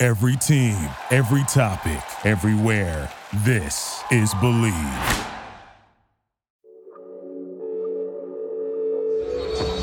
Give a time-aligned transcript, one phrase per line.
[0.00, 0.76] Every team,
[1.10, 3.10] every topic, everywhere.
[3.38, 4.72] This is Bleav.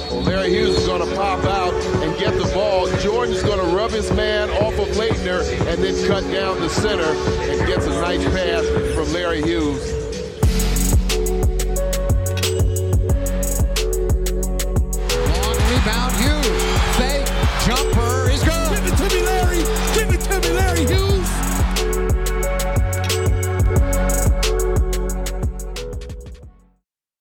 [0.09, 2.87] Well, Larry Hughes is going to pop out and get the ball.
[2.99, 7.03] Jordan's going to rub his man off of Laettner and then cut down the center
[7.51, 10.04] and gets a nice pass from Larry Hughes.
[19.05, 19.57] To me, Larry.
[19.93, 21.29] Give it to me, Larry Hughes.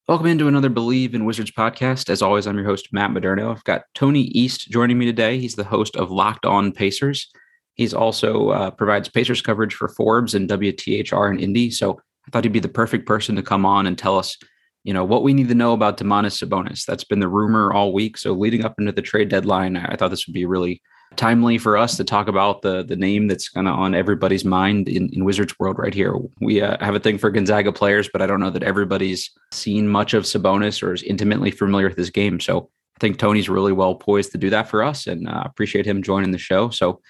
[0.08, 2.08] Welcome into another Bleav in Wizards podcast.
[2.08, 3.50] As always, I'm your host, Matt Moderno.
[3.50, 5.38] I've got Tony East joining me today.
[5.38, 7.30] He's the host of Locked On Pacers.
[7.74, 11.70] He's also uh, provides Pacers coverage for Forbes and WTHR and Indy.
[11.70, 14.38] So I thought he'd be the perfect person to come on and tell us,
[14.84, 16.86] you know, what we need to know about Domantas Sabonis.
[16.86, 18.16] That's been the rumor all week.
[18.16, 20.80] So leading up into the trade deadline, I thought this would be a really
[21.16, 24.88] timely for us to talk about the the name that's kind of on everybody's mind
[24.88, 26.14] in, in Wizards world right here.
[26.40, 29.88] We uh, have a thing for Gonzaga players, but I don't know that everybody's seen
[29.88, 32.40] much of Sabonis or is intimately familiar with his game.
[32.40, 35.86] So I think Tony's really well poised to do that for us, and uh, appreciate
[35.86, 36.70] him joining the show.
[36.70, 37.00] So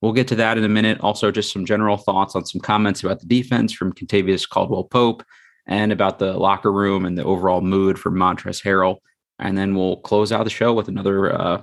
[0.00, 1.00] we'll get to that in a minute.
[1.00, 5.22] Also, just some general thoughts on some comments about the defense from Kentavious Caldwell Pope,
[5.66, 8.96] and about the locker room and the overall mood for Montrezl Harrell.
[9.38, 11.62] And then we'll close out the show with another uh,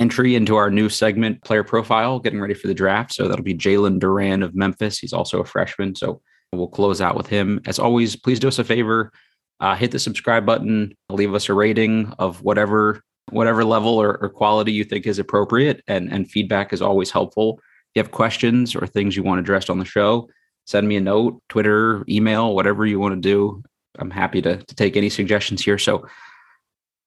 [0.00, 3.12] entry into our new segment, player profile, getting ready for the draft.
[3.12, 4.98] So that'll be Jalen Duren of Memphis.
[4.98, 5.94] He's also a freshman.
[5.94, 6.20] So
[6.52, 7.60] we'll close out with him.
[7.66, 9.12] As always, please do us a favor,
[9.60, 14.28] uh, hit the subscribe button, leave us a rating of whatever whatever level or, or
[14.30, 15.82] quality you think is appropriate.
[15.86, 17.58] And, and feedback is always helpful.
[17.60, 20.30] If you have questions or things you want addressed on the show,
[20.66, 23.62] send me a note, Twitter, email, whatever you want to do.
[23.98, 25.76] I'm happy to, to take any suggestions here.
[25.76, 26.06] So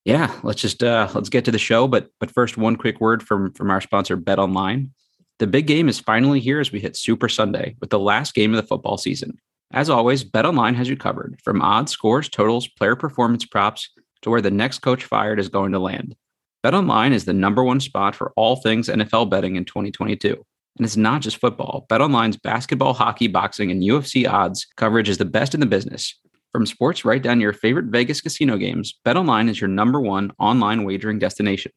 [0.06, 1.88] yeah, let's just uh, let's get to the show.
[1.88, 4.92] But but first, one quick word from from our sponsor, Bet Online.
[5.40, 8.52] The big game is finally here as we hit Super Sunday with the last game
[8.54, 9.40] of the football season.
[9.74, 13.90] As always, Bet Online has you covered from odds, scores, totals, player performance props
[14.22, 16.16] to where the next coach fired is going to land.
[16.62, 20.46] Bet Online is the number one spot for all things NFL betting in 2022.
[20.78, 21.86] And it's not just football.
[21.90, 26.16] Bet Online's basketball, hockey, boxing, and UFC odds coverage is the best in the business.
[26.52, 30.34] From sports right down to your favorite Vegas casino games, BetOnline is your number one
[30.38, 31.72] online wagering destination.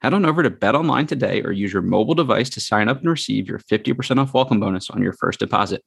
[0.00, 3.08] Head on over to BetOnline today or use your mobile device to sign up and
[3.08, 5.82] receive your 50% off welcome bonus on your first deposit.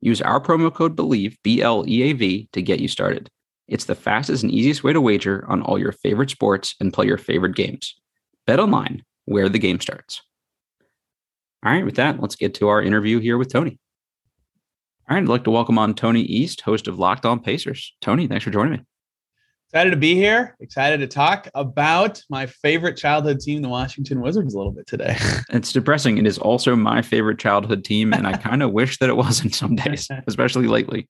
[0.00, 3.30] Use our promo code BLEAV, B L E A V, to get you started.
[3.68, 7.06] It's the fastest and easiest way to wager on all your favorite sports and play
[7.06, 7.94] your favorite games.
[8.48, 10.22] BetOnline, where the game starts.
[11.64, 13.78] All right, with that, let's get to our interview here with Tony.
[15.08, 17.94] All right, I'd like to welcome on Tony East, host of Locked On Pacers.
[18.00, 18.80] Tony, thanks for joining me.
[19.68, 20.56] Excited to be here.
[20.58, 25.16] Excited to talk about my favorite childhood team, the Washington Wizards, a little bit today.
[25.50, 26.18] It's depressing.
[26.18, 29.54] It is also my favorite childhood team, and I kind of wish that it wasn't
[29.54, 31.08] some days, especially lately.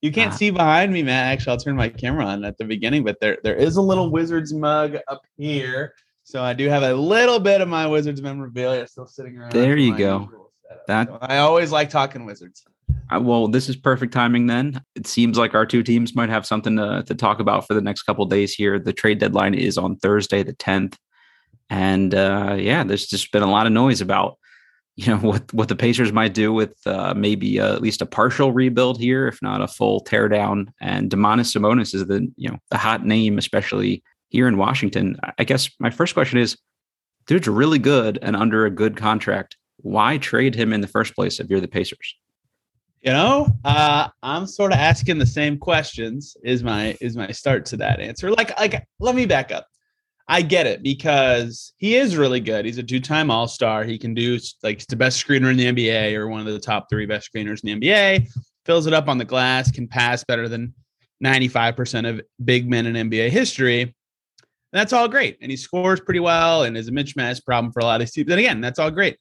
[0.00, 1.32] You can't uh, see behind me, Matt.
[1.32, 4.10] Actually, I'll turn my camera on at the beginning, but there there is a little
[4.10, 5.94] Wizards mug up here.
[6.24, 9.52] So I do have a little bit of my Wizards memorabilia still sitting around.
[9.52, 10.48] There you go.
[10.88, 12.64] That so I always like talking Wizards.
[13.18, 14.82] Well, this is perfect timing then.
[14.94, 17.80] It seems like our two teams might have something to, to talk about for the
[17.80, 18.78] next couple days here.
[18.78, 20.96] The trade deadline is on Thursday, the 10th.
[21.70, 24.38] And uh, yeah, there's just been a lot of noise about,
[24.96, 28.06] you know, what, what the Pacers might do with uh, maybe uh, at least a
[28.06, 30.66] partial rebuild here, if not a full teardown.
[30.80, 35.18] And Domantas Sabonis is the, you know, the hot name, especially here in Washington.
[35.38, 36.56] I guess my first question is,
[37.26, 39.56] dude's really good and under a good contract.
[39.78, 42.16] Why trade him in the first place if you're the Pacers?
[43.02, 46.36] You know, uh, I'm sort of asking the same questions.
[46.44, 48.30] Is my is my start to that answer?
[48.30, 49.66] Like, like, let me back up.
[50.28, 52.64] I get it because he is really good.
[52.64, 53.82] He's a two-time All-Star.
[53.82, 56.88] He can do like the best screener in the NBA or one of the top
[56.88, 58.28] three best screeners in the NBA.
[58.64, 60.72] Fills it up on the glass, can pass better than
[61.24, 63.82] 95% of big men in NBA history.
[63.82, 63.92] And
[64.80, 65.38] that's all great.
[65.42, 68.30] And he scores pretty well and is a mismatch problem for a lot of teams.
[68.30, 69.18] And again, that's all great.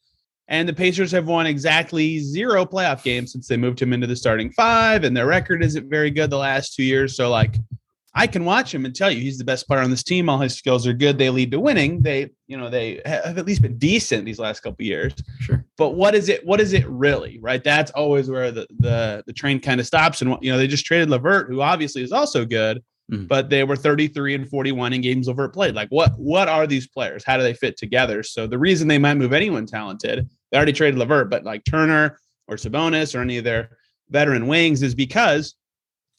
[0.52, 4.18] And the Pacers have won exactly zero playoff games since they moved him into the
[4.18, 7.16] starting five, and their record isn't very good the last two years.
[7.16, 7.56] So, like,
[8.14, 10.28] I can watch him and tell you he's the best player on this team.
[10.28, 11.18] All his skills are good.
[11.18, 12.02] They lead to winning.
[12.02, 15.14] They, you know, they have at least been decent these last couple years.
[15.40, 15.64] Sure.
[15.78, 16.46] But what is it?
[16.46, 17.40] What is it really?
[17.42, 17.64] Right.
[17.64, 20.22] That's always where the the the train kind of stops.
[20.22, 23.30] And you know, they just traded LeVert, who obviously is also good, Mhm.
[23.30, 25.76] but they were 33 and 41 in games LeVert played.
[25.76, 27.24] Like, what what are these players?
[27.24, 28.22] How do they fit together?
[28.24, 32.20] So the reason they might move anyone talented, they already traded LeVert, but like Turner
[32.48, 33.78] or Sabonis or any of their
[34.10, 35.56] veteran wings is because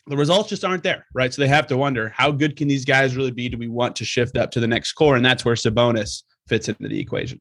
[0.07, 1.33] the results just aren't there, right?
[1.33, 3.49] So they have to wonder how good can these guys really be?
[3.49, 5.17] Do we want to shift up to the next core?
[5.17, 7.41] And that's where Sabonis fits into the equation.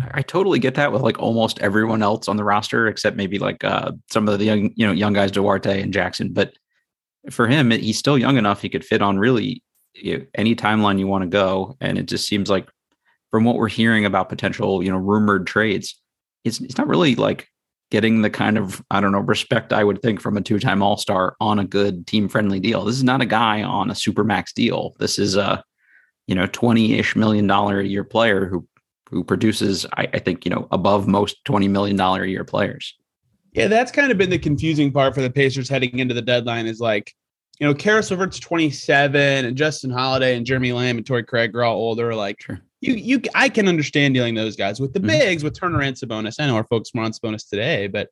[0.00, 3.38] I- I totally get that with like almost everyone else on the roster, except maybe
[3.38, 6.32] like uh, some of the young, you know, young guys, Duarte and Jackson.
[6.32, 6.54] But
[7.30, 9.62] for him, he's still young enough; he could fit on really
[9.94, 11.76] you know, any timeline you want to go.
[11.80, 12.68] And it just seems like,
[13.30, 16.00] from what we're hearing about potential, you know, rumored trades,
[16.48, 17.48] it's it's not really like
[17.90, 21.36] getting the kind of I don't know respect I would think from a two-time All-Star
[21.40, 22.84] on a good team-friendly deal.
[22.84, 24.94] This is not a guy on a supermax deal.
[24.98, 25.62] This is a
[26.26, 28.66] you know twenty-ish million dollar a year player who
[29.10, 32.94] who produces, I, I think, you know, above most $20 million a year players.
[33.52, 36.66] Yeah, that's kind of been the confusing part for the Pacers heading into the deadline
[36.66, 37.14] is like,
[37.58, 41.64] you know, Caris LeVert's 27 and Justin Holiday and Jeremy Lamb and Torrey Craig are
[41.64, 42.14] all older.
[42.14, 42.60] Like Sure.
[42.80, 45.06] You, you, I can understand dealing those guys with the Mhm.
[45.08, 46.36] bigs with Turner and Sabonis.
[46.38, 48.08] I know our folks more on Sabonis today, but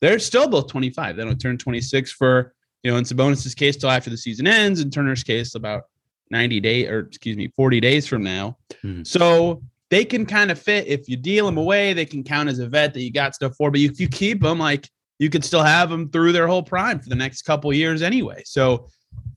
[0.00, 1.16] they're still both 25.
[1.16, 4.80] They don't turn 26 for, you know, in Sabonis's case till after the season ends,
[4.80, 5.84] in Turner's case about
[6.30, 8.56] 90 days or excuse me, 40 days from now.
[8.84, 9.06] Mhm.
[9.06, 12.58] So they can kind of fit if you deal them away, they can count as
[12.60, 13.70] a vet that you got stuff for.
[13.70, 14.88] But if you keep them, like
[15.18, 18.42] you could still have them through their whole prime for the next couple years anyway.
[18.46, 18.88] So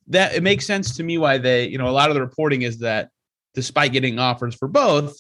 [0.07, 2.62] that it makes sense to me why they, you know, a lot of the reporting
[2.62, 3.09] is that
[3.53, 5.15] despite getting offers for both,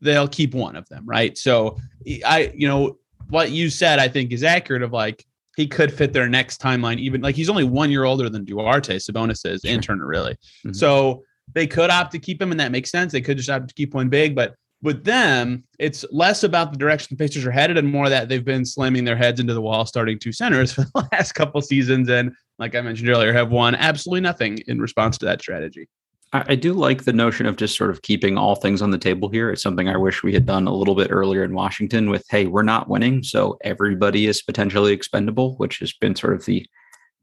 [0.00, 1.36] they'll keep one of them, right?
[1.38, 1.78] So
[2.24, 2.98] I, you know,
[3.28, 5.24] what you said I think is accurate of like
[5.56, 8.96] he could fit their next timeline, even like he's only one year older than Duarte,
[8.96, 10.36] Sabonis is, and Turner really.
[10.64, 10.76] Mhm.
[10.76, 11.22] So
[11.54, 13.12] they could opt to keep him, and that makes sense.
[13.12, 16.78] They could just opt to keep one big, but with them, it's less about the
[16.78, 19.62] direction the Pacers are headed and more that they've been slamming their heads into the
[19.62, 23.50] wall, starting two centers for the last couple seasons, and like I mentioned earlier, have
[23.50, 25.88] won absolutely nothing in response to that strategy.
[26.32, 28.98] I, I do like the notion of just sort of keeping all things on the
[28.98, 29.50] table here.
[29.50, 32.46] It's something I wish we had done a little bit earlier in Washington with, hey,
[32.46, 33.22] we're not winning.
[33.22, 36.66] So everybody is potentially expendable, which has been sort of the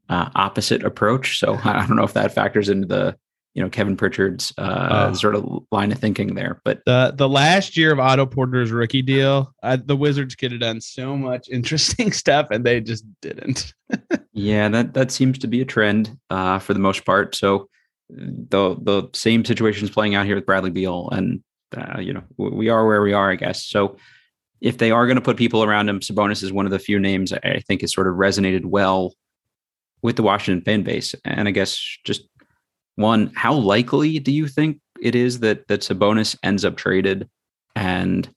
[0.08, 1.38] uh, opposite approach.
[1.38, 3.16] So I don't know if that factors into the,
[3.54, 5.14] you know, Kevin Pritchard's uh, Oh.
[5.14, 6.60] sort of line of thinking there.
[6.64, 10.60] But The the last year of Otto Porter's rookie deal, uh, the Wizards could have
[10.60, 13.72] done so much interesting stuff, and they just didn't.
[14.36, 17.36] Yeah, that that seems to be a trend uh, for the most part.
[17.36, 17.68] So
[18.10, 21.42] the the same situation is playing out here with Bradley Beal, and
[21.76, 23.64] uh, you know we are where we are, I guess.
[23.64, 23.96] So
[24.60, 26.98] if they are going to put people around him, Sabonis is one of the few
[26.98, 29.14] names I I think has sort of resonated well
[30.02, 31.14] with the Washington fan base.
[31.24, 32.28] And I guess just
[32.96, 37.28] one, how likely do you think it is that that Sabonis ends up traded,
[37.74, 38.28] and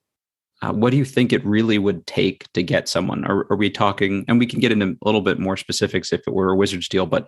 [0.62, 3.26] uh, what do you think it really would take to get someone?
[3.26, 6.22] Are, are we talking, and we can get into a little bit more specifics if
[6.26, 7.28] it were a Wizards deal, but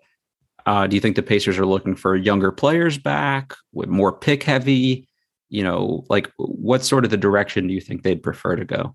[0.70, 4.44] uh, do you think the Pacers are looking for younger players back with more pick
[4.44, 5.08] heavy?
[5.50, 8.94] You know, like what sort of the direction do you think they'd prefer to go?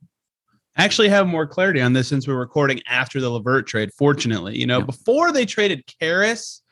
[0.76, 3.90] I actually have more clarity on this since we're recording after the Levert trade.
[3.98, 4.84] Fortunately, you know, Yeah.
[4.84, 6.62] before they traded Caris,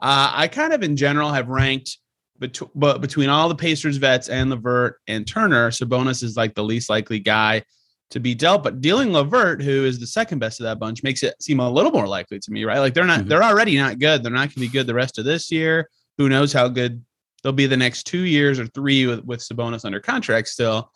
[0.00, 1.98] uh, I kind of in general have ranked
[2.40, 6.64] bet- but between all the Pacers vets and Levert and Turner, Sabonis is like the
[6.64, 7.62] least likely guy
[8.10, 8.62] to be dealt.
[8.62, 11.70] But dealing LeVert, who is the second best of that bunch, makes it seem a
[11.70, 12.78] little more likely to me, right?
[12.78, 13.28] Like they're not, Mhm.
[13.28, 14.22] they're already not good.
[14.22, 15.88] They're not going to be good the rest of this year.
[16.16, 17.04] Who knows how good
[17.42, 20.90] they'll be the next two years or three with, with Sabonis under contract still.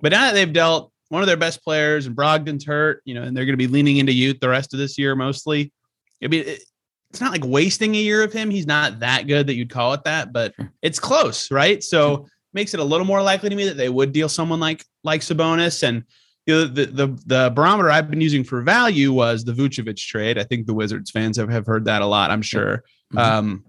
[0.00, 3.22] But now that they've dealt one of their best players and Brogdon's hurt, you know,
[3.22, 5.72] and they're going to be leaning into youth the rest of this year mostly.
[6.22, 6.62] I mean, it,
[7.10, 8.50] it's not like wasting a year of him.
[8.50, 10.52] He's not that good that you'd call it that, but
[10.82, 11.82] it's close, right?
[11.82, 14.84] So makes it a little more likely to me that they would deal someone like
[15.04, 15.82] like Sabonis.
[15.82, 16.04] And
[16.48, 20.38] you know, the the the barometer I've been using for value was the Vucevic trade.
[20.38, 22.30] I think the Wizards fans have, have heard that a lot.
[22.30, 22.84] I'm sure.
[23.14, 23.20] Mhm.
[23.20, 23.64] Um,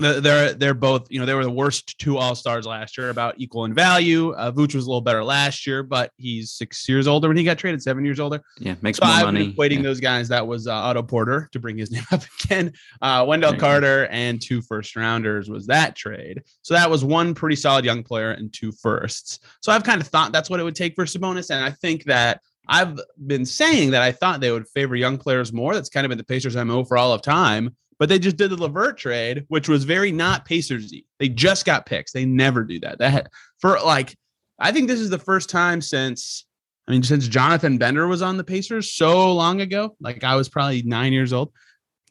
[0.00, 3.34] they're they're both you know they were the worst two all stars last year about
[3.38, 4.30] equal in value.
[4.32, 7.44] Uh, Vooch was a little better last year, but he's six years older when he
[7.44, 8.40] got traded, seven years older.
[8.58, 9.48] Yeah, makes So more I've money.
[9.48, 9.82] been equating Yeah.
[9.82, 10.28] those guys.
[10.28, 12.72] That was uh, Otto Porter to bring his name up again.
[13.02, 13.54] Uh, Wendell.
[13.56, 16.42] Carter and two first rounders was that trade.
[16.62, 19.40] So that was one pretty solid young player and two firsts.
[19.60, 22.04] So I've kind of thought that's what it would take for Sabonis, and I think
[22.04, 22.40] that
[22.70, 25.74] I've been saying that I thought they would favor young players more.
[25.74, 27.74] That's kind of been the Pacers' mo for all of time.
[27.98, 31.04] But they just did the Levert trade, which was very not Pacersy.
[31.18, 32.12] They just got picks.
[32.12, 32.98] They never do that.
[32.98, 34.16] That for like,
[34.58, 36.46] I think this is the first time since
[36.88, 40.48] I mean, since Jonathan Bender was on the Pacers so long ago, like I was
[40.48, 41.52] probably nine years old,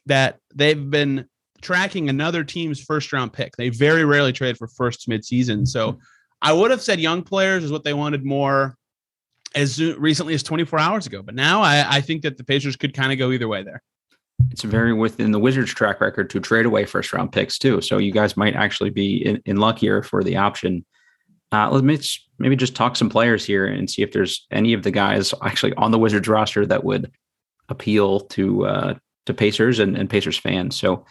[0.06, 1.26] that they've been
[1.60, 3.56] tracking another team's first round pick.
[3.56, 5.66] They very rarely trade for first midseason.
[5.66, 5.98] So
[6.40, 8.76] I would have said young players is what they wanted more
[9.56, 11.22] as recently as 24 hours ago.
[11.22, 13.82] But now I, I think that the Pacers could kind of go either way there.
[14.50, 17.80] It's very within the Wizards' track record to trade away first round picks too.
[17.80, 20.84] So you guys might actually be in, in luckier for the option.
[21.52, 21.98] Uh, let me
[22.38, 25.74] maybe just talk some players here and see if there's any of the guys actually
[25.74, 27.10] on the Wizards roster that would
[27.68, 28.94] appeal to uh,
[29.26, 30.78] to Pacers and, and Pacers fans.
[30.78, 31.04] So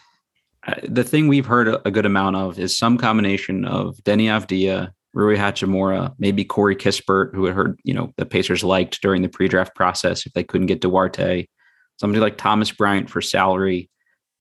[0.68, 4.26] uh, the thing we've heard a, a, good amount of is some combination of Deni
[4.26, 9.22] Avdija, Rui Hachimura, maybe Corey Kispert, who had heard you know the Pacers liked during
[9.22, 11.48] the pre-draft process if they couldn't get Duarte,
[11.98, 13.90] somebody like Thomas Bryant for salary,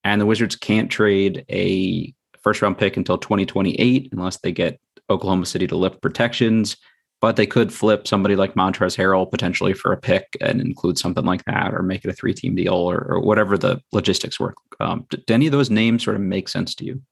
[0.05, 5.47] and the Wizards can't trade a first round pick until 2028 unless they get Oklahoma
[5.47, 6.77] City to lift protections
[7.21, 11.25] but they could flip somebody like Montrezl Harrell potentially for a pick and include something
[11.25, 14.57] like that, or make it a three-team deal, or, or whatever the logistics work.
[14.81, 17.03] Um, do, do any of those names sort of make sense to you?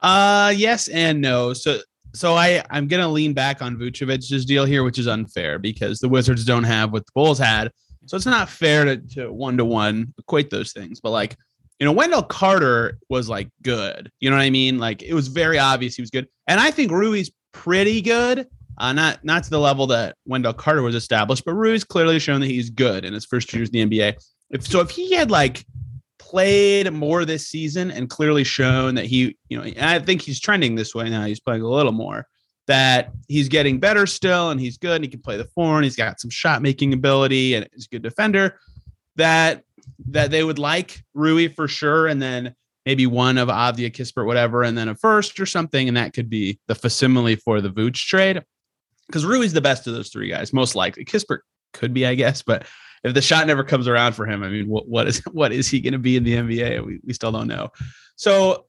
[0.00, 1.52] Uh, yes and no.
[1.52, 1.78] So,
[2.14, 6.08] so I I'm gonna lean back on Vucevic's deal here, which is unfair because the
[6.08, 7.70] Wizards don't have what the Bulls had,
[8.06, 11.00] so it's not fair to to one to one equate those things.
[11.00, 11.36] But like,
[11.78, 14.10] you know, Wendell Carter was like good.
[14.20, 14.78] You know what I mean?
[14.78, 18.46] Like it was very obvious he was good, and I think Rui's pretty good
[18.78, 22.40] uh, not not to the level that Wendell Carter was established, but Rui's clearly shown
[22.40, 24.14] that he's good in his first years in the NBA.
[24.50, 25.64] If so, if he had like
[26.18, 30.74] played more this season and clearly shown that he, you know, I think he's trending
[30.74, 31.24] this way now.
[31.24, 32.26] He's playing a little more.
[32.68, 34.96] That he's getting better still, and he's good.
[34.96, 37.86] And he can play the four, and he's got some shot making ability, and he's
[37.86, 38.58] a good defender.
[39.16, 39.64] That
[40.08, 42.54] that they would like Rui for sure, and then
[42.86, 46.30] maybe one of Avdija, Kispert, whatever, and then a first or something, and that could
[46.30, 48.42] be the facsimile for the Vooch trade
[49.06, 51.04] because Rui's the best of those three guys, most likely.
[51.04, 51.40] Kispert
[51.72, 52.66] could be, I guess, but
[53.04, 55.68] if the shot never comes around for him, I mean, what, what is what is
[55.68, 56.84] he going to be in the NBA?
[56.84, 57.70] We, we still don't know.
[58.16, 58.66] So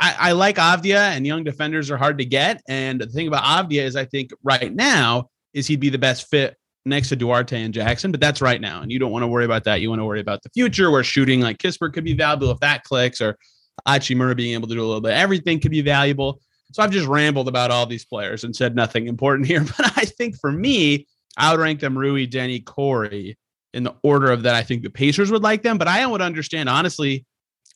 [0.00, 2.62] I, I like Avdija, and young defenders are hard to get.
[2.68, 6.28] And the thing about Avdija is, I think right now is he'd be the best
[6.28, 9.28] fit next to Duarte and Jackson, but that's right now, and you don't want to
[9.28, 9.80] worry about that.
[9.80, 12.60] You want to worry about the future, where shooting like Kispert could be valuable if
[12.60, 13.38] that clicks, or
[13.86, 15.12] Hachimura being able to do a little bit.
[15.12, 16.40] Everything could be valuable.
[16.72, 19.60] So I've just rambled about all these players and said nothing important here.
[19.60, 23.38] But I think for me, I would rank them Rui, Deni, Corey
[23.72, 25.78] in the order of that I think the Pacers would like them.
[25.78, 27.24] But I would understand, honestly,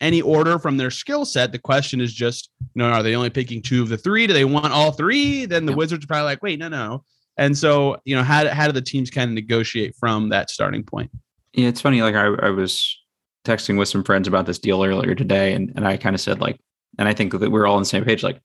[0.01, 1.53] any order from their skill set.
[1.53, 4.27] The question is just, you know, are they only picking two of the three?
[4.27, 5.45] Do they want all three?
[5.47, 7.05] Then the Wizards are probably like, wait, no, no.
[7.37, 10.83] And so, you know, how, how do the teams kind of negotiate from that starting
[10.83, 11.11] point?
[11.53, 12.03] Yeah, it's funny.
[12.03, 12.97] Like I, I was
[13.45, 16.41] texting with some friends about this deal earlier today, and, and I kind of said,
[16.41, 16.61] like,
[16.99, 18.23] and I think that we're all on the same page.
[18.23, 18.41] Like,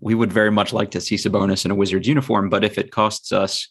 [0.00, 2.92] we would very much like to see Sabonis in a Wizards uniform, but if it
[2.92, 3.66] costs us,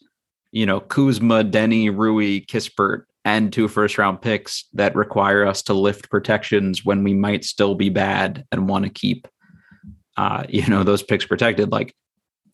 [0.52, 5.74] you know, Kuzma, Deni, Rui, Kispert, and two first round picks that require us to
[5.74, 9.28] lift protections when we might still be bad and want to keep,
[10.16, 11.94] uh, you know, those picks protected, like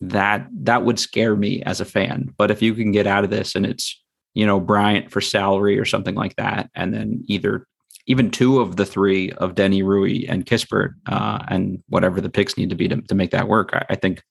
[0.01, 2.33] that, that would scare me as a fan.
[2.37, 4.03] But if you can get out of this and it's,
[4.33, 7.65] you know, Bryant for salary or something like that, and then either
[8.05, 12.57] even two of the three of Deni Rui, and Kispert, uh, and whatever the picks
[12.57, 13.69] need to be to, to make that work.
[13.73, 14.21] I, I, think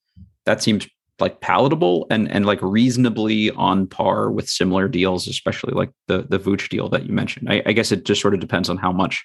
[0.45, 0.87] that seems
[1.21, 6.39] like palatable and and like reasonably on par with similar deals, especially like the the
[6.39, 7.51] Vooch deal that you mentioned.
[7.51, 9.25] I, I guess it just sort of depends on how much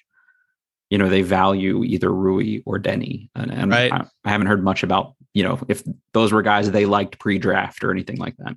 [0.88, 3.92] you know they value either Rui or Deni, and, and right.
[3.92, 5.82] I, I haven't heard much about you know if
[6.12, 8.56] those were guys they liked pre-draft or anything like that.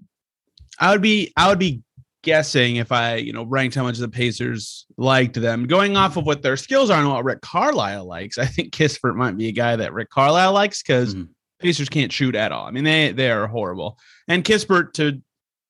[0.79, 1.83] I would be I would be
[2.23, 5.67] guessing if I, you know, ranked how much the Pacers liked them.
[5.67, 9.15] Going off of what their skills are and what Rick Carlisle likes, I think Kispert
[9.15, 11.31] might be a guy that Rick Carlisle likes because mm-hmm.
[11.63, 12.65] Pacers can't shoot at all.
[12.65, 13.97] I mean, they they are horrible.
[14.27, 15.21] And Kispert, to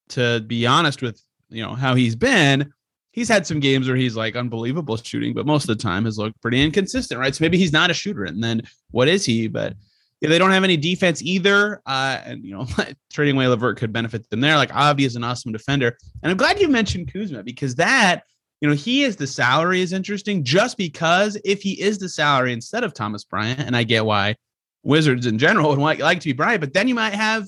[0.09, 2.73] to be honest with you know how he's been,
[3.12, 6.17] he's had some games where he's like unbelievable shooting, but most of the time has
[6.17, 7.33] looked pretty inconsistent, right?
[7.33, 8.25] So maybe he's not a shooter.
[8.25, 9.47] And then what is he?
[9.47, 9.75] But
[10.19, 11.81] yeah, they don't have any defense either.
[11.85, 12.67] Uh, and you know,
[13.13, 14.57] trading away LeVert could benefit them there.
[14.57, 18.23] Like Avi is an awesome defender, and I'm glad you mentioned Kuzma because that
[18.62, 22.53] you know he is the salary is interesting just because if he is the salary
[22.53, 24.35] instead of Thomas Bryant, and I get why
[24.83, 27.47] Wizards in general would like, like to be Bryant, but then you might have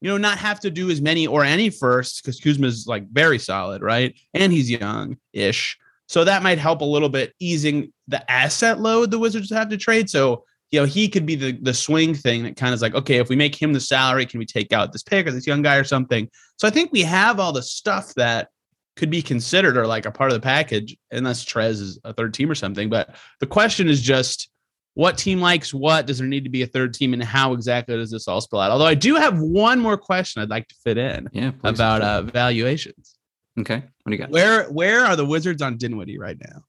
[0.00, 3.08] you know not have to do as many or any firsts because Kuzma is like
[3.10, 4.14] very solid, right?
[4.34, 5.78] And he's young ish.
[6.08, 9.76] So that might help a little bit easing the asset load the Wizards have to
[9.76, 10.10] trade.
[10.10, 12.94] So you know, he could be the the swing thing that kind of is like,
[12.94, 15.46] okay, if we make him the salary, can we take out this pick or this
[15.46, 16.28] young guy or something?
[16.58, 18.48] So I think we have all the stuff that
[18.96, 22.34] could be considered or like a part of the package, unless Trez is a third
[22.34, 22.88] team or something.
[22.88, 24.49] But the question is just
[24.94, 26.06] what team likes what?
[26.06, 28.60] Does there need to be a third team, and how exactly does this all spill
[28.60, 28.70] out?
[28.70, 32.22] Although I do have one more question I'd like to fit in yeah, about uh,
[32.22, 33.14] valuations.
[33.58, 34.30] Okay, what do you got?
[34.30, 36.62] Where where are the Wizards on Dinwiddie right now?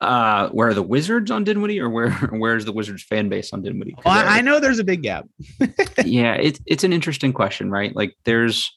[0.00, 3.62] Uh, where are the Wizards on Dinwiddie, or where where's the Wizards fan base on
[3.62, 3.94] Dinwiddie?
[4.04, 5.26] Well, I- I, I know there's a big gap.
[6.04, 7.94] yeah, it's it's an interesting question, right?
[7.94, 8.76] Like there's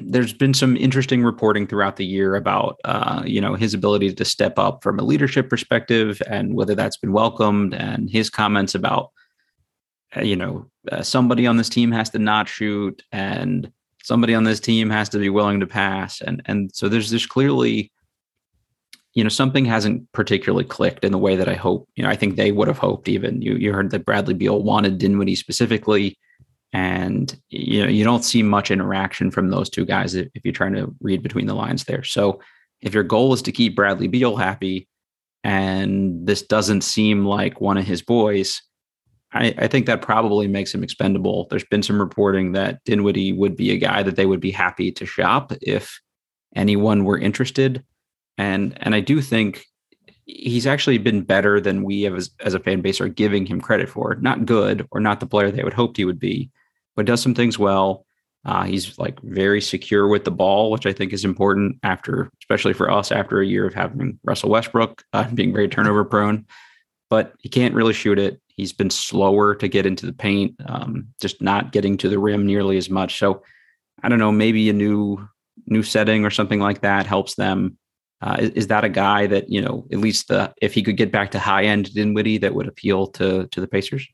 [0.00, 4.24] there's been some interesting reporting throughout the year about uh, you know his ability to
[4.24, 9.10] step up from a leadership perspective and whether that's been welcomed and his comments about
[10.16, 13.70] uh, you know uh, somebody on this team has to not shoot and
[14.08, 16.20] somebody on this team has to be willing to pass.
[16.20, 17.92] And and so there's there's clearly
[19.14, 22.16] you know something hasn't particularly clicked in the way that I hope you know I
[22.16, 23.42] think they would have hoped even.
[23.42, 26.18] You you heard that Bradley Beal wanted Dinwiddie specifically
[26.72, 30.52] and you know you don't see much interaction from those two guys if, if you're
[30.52, 32.40] trying to read between the lines there so
[32.82, 34.86] if your goal is to keep Bradley Beal happy
[35.44, 38.60] and this doesn't seem like one of his boys
[39.32, 41.46] I, I think that probably makes him expendable.
[41.50, 44.90] There's been some reporting that Dinwiddie would be a guy that they would be happy
[44.92, 46.00] to shop if
[46.56, 47.84] anyone were interested.
[48.38, 49.64] And and I do think
[50.24, 53.88] he's actually been better than we as, as a fan base are giving him credit
[53.88, 54.14] for.
[54.16, 56.50] Not good or not the player they would hoped he would be,
[56.98, 58.04] but does some things well.
[58.44, 62.72] Uh, he's like very secure with the ball, which I think is important after, especially
[62.72, 66.44] for us, after a year of having Russell Westbrook uh, being very turnover prone.
[67.08, 68.40] But he can't really shoot it.
[68.48, 72.44] He's been slower to get into the paint, um, just not getting to the rim
[72.44, 73.20] nearly as much.
[73.20, 73.44] So
[74.02, 75.24] I don't know, maybe a new
[75.68, 77.78] new setting or something like that helps them.
[78.22, 80.96] Uh, is, is, that a guy that you know at least the if he could
[80.96, 84.04] get back to high end Dinwiddie that would appeal to to the Pacers?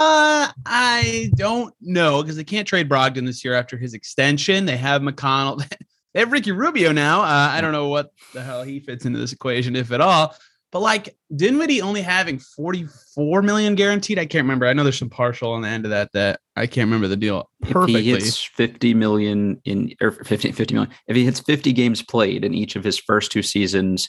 [0.00, 4.64] Uh, I don't know because they can't trade Brogdon this year after his extension.
[4.64, 5.58] They have McConnell.
[6.14, 7.20] they have Ricky Rubio now.
[7.20, 10.34] Uh, I don't know what the hell he fits into this equation, if at all.
[10.72, 14.18] But like Dinwiddie only having 44 million guaranteed.
[14.18, 14.66] I can't remember.
[14.66, 17.16] I know there's some partial on the end of that that I can't remember the
[17.16, 17.96] deal perfectly.
[17.96, 22.02] If he hits 50 million in or 50, 50 million, if he hits 50 games
[22.02, 24.08] played in each of his first two seasons,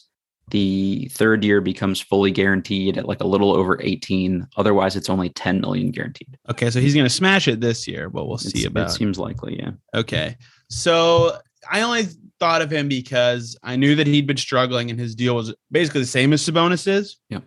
[0.49, 4.45] the third year becomes fully guaranteed at like a little over 18.
[4.57, 6.37] Otherwise, it's only 10 million guaranteed.
[6.49, 9.17] Okay, so he's gonna smash it this year, but we'll see It's- about It seems
[9.17, 9.71] likely, yeah.
[9.93, 10.35] Okay.
[10.69, 11.37] So
[11.71, 12.07] I only
[12.39, 16.01] thought of him because I knew that he'd been struggling and his deal was basically
[16.01, 17.17] the same as Sabonis's.
[17.29, 17.39] yeah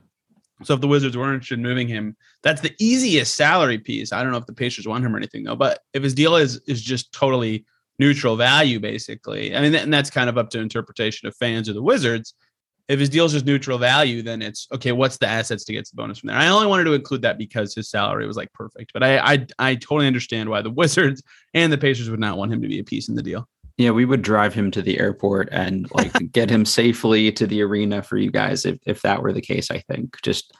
[0.62, 4.12] So if the Wizards weren't interested in moving him, that's the easiest salary piece.
[4.12, 6.36] I don't know if the Pacers want him or anything though, but if his deal
[6.36, 7.66] is is just totally
[7.98, 11.74] neutral value, basically, I mean, and that's kind of up to interpretation of fans or
[11.74, 12.34] the Wizards.
[12.88, 14.92] If his deal is just neutral value, then it's okay.
[14.92, 16.36] What's the assets to get the bonus from there?
[16.36, 19.46] I only wanted to include that because his salary was like perfect, but I I,
[19.58, 21.22] I totally understand why the Wizards
[21.54, 23.48] and the Pacers would not want him to be a piece in the deal.
[23.76, 27.62] Yeah, we would drive him to the airport and like get him safely to the
[27.62, 29.70] arena for you guys if if that were the case.
[29.70, 30.54] I think just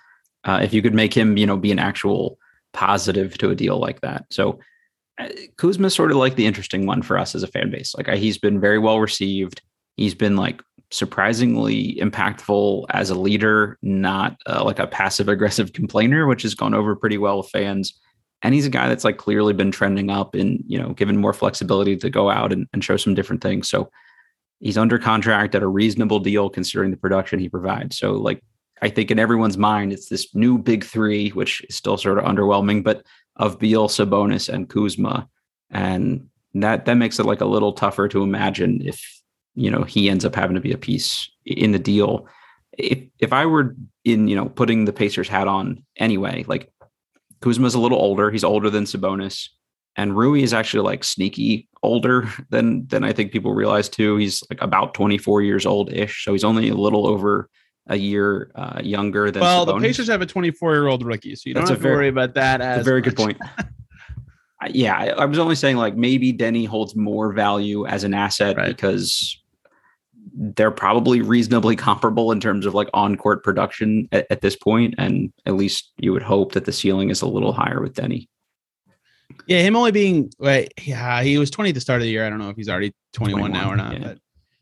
[0.45, 2.39] uh, if you could make him, you know, be an actual
[2.73, 4.27] positive to a deal like that.
[4.31, 4.61] So
[5.19, 7.95] uh, Kuzma's sort of like the interesting one for us as a fan base.
[7.95, 9.63] Like he's been very well received.
[9.97, 10.63] He's been like
[10.95, 16.75] surprisingly impactful as a leader, not uh, like a passive aggressive complainer, which has gone
[16.75, 17.99] over pretty well with fans.
[18.43, 21.33] And he's a guy that's like clearly been trending up and you know given more
[21.33, 23.69] flexibility to go out and, and show some different things.
[23.69, 23.91] So
[24.61, 27.99] he's under contract at a reasonable deal considering the production he provides.
[27.99, 28.43] So like
[28.83, 32.25] i think in everyone's mind it's this new big three which is still sort of
[32.25, 33.05] underwhelming but
[33.37, 35.29] of Beal, Sabonis, and Kuzma.
[35.71, 39.23] And that that makes it like a little tougher to imagine if
[39.55, 42.27] you know he ends up having to be a piece in the deal
[42.77, 46.71] if if i were in you know putting the pacers hat on anyway like
[47.41, 48.31] Kuzma's a little older.
[48.31, 49.51] He's older than Sabonis.
[49.97, 54.17] And Rui is actually like sneaky older than than I think people realize too.
[54.17, 56.25] He's like about 24 years old ish.
[56.25, 57.51] So he's only a little over
[57.89, 59.81] a year uh, younger than Well, Sabonis.
[59.83, 61.83] the Pacers have a 24 year old rookie, so you don't That's a have to
[61.83, 62.63] very- worry about that.
[62.63, 63.37] As a very good point.
[64.71, 68.57] Yeah, I, I was only saying like maybe Deni holds more value as an asset
[68.57, 68.69] Right.
[68.69, 69.39] because
[70.33, 74.95] they're probably reasonably comparable in terms of like on court production at, at this point,
[74.99, 78.29] and at least you would hope that the ceiling is a little higher with Deni.
[79.47, 82.27] Yeah, him only being wait, yeah, he was 20 at the start of the year.
[82.27, 83.93] I don't know if he's already 21, now or not.
[83.93, 84.07] yeah.
[84.09, 84.19] But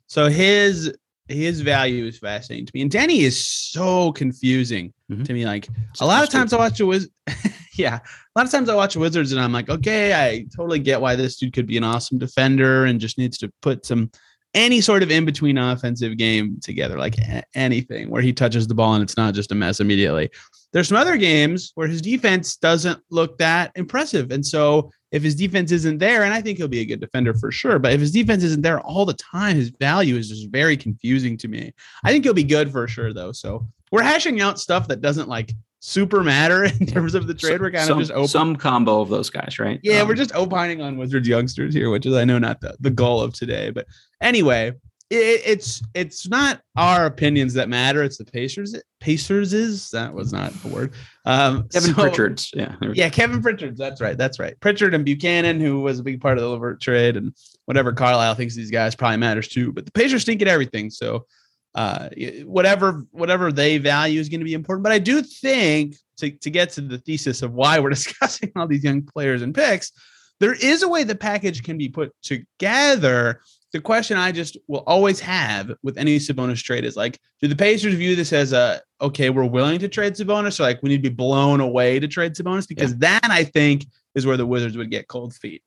[0.06, 0.94] so his
[1.28, 2.82] his value is fascinating to me.
[2.82, 5.24] And Deni is so confusing Mhm.
[5.24, 5.44] to me.
[5.46, 5.68] Like
[6.00, 7.08] a lot of times I watch a Wiz
[7.74, 11.00] yeah, a lot of times I watch Wizards and I'm like, okay, I totally get
[11.00, 14.10] why this dude could be an awesome defender and just needs to put some
[14.54, 17.16] any sort of in between offensive game together, like
[17.54, 20.30] anything where he touches the ball and it's not just a mess immediately.
[20.72, 24.30] There's some other games where his defense doesn't look that impressive.
[24.30, 27.34] And so if his defense isn't there, and I think he'll be a good defender
[27.34, 30.48] for sure, but if his defense isn't there all the time, his value is just
[30.48, 31.74] very confusing to me.
[32.02, 33.32] I think he'll be good for sure, though.
[33.32, 35.52] So we're hashing out stuff that doesn't like
[35.84, 37.60] super matter in terms of the trade.
[37.60, 38.28] We're kind some, of just open.
[38.28, 39.80] some combo of those guys, right?
[39.82, 42.76] Yeah, Um, we're just opining on Wizards youngsters here, which is I know not the,
[42.80, 43.70] the goal of today.
[43.70, 43.86] But
[44.20, 44.68] anyway,
[45.10, 48.02] it, it's it's not our opinions that matter.
[48.04, 48.76] It's the Pacers.
[49.00, 50.92] Pacers is that was not the word.
[51.26, 52.50] Um, Kevin so- Pritchard's.
[52.54, 52.76] Yeah.
[52.94, 53.76] Yeah, Kevin Pritchard.
[53.76, 54.16] That's right.
[54.16, 54.58] That's right.
[54.60, 57.34] Pritchard and Buchanan, who was a big part of the Levert trade, and
[57.66, 59.72] whatever Carlisle thinks these guys probably matters too.
[59.72, 60.90] But the Pacers stink at everything.
[60.90, 61.26] So
[61.74, 62.08] uh,
[62.44, 64.82] whatever whatever they value is going to be important.
[64.82, 68.66] But I do think to, to get to the thesis of why we're discussing all
[68.66, 69.92] these young players and picks,
[70.40, 73.40] there is a way the package can be put together.
[73.72, 77.56] The question I just will always have with any Sabonis trade is like, do the
[77.56, 81.02] Pacers view this as a okay, we're willing to trade Sabonis, or like we need
[81.02, 82.68] to be blown away to trade Sabonis?
[82.68, 85.62] Because that I think is where the Wizards would get cold feet.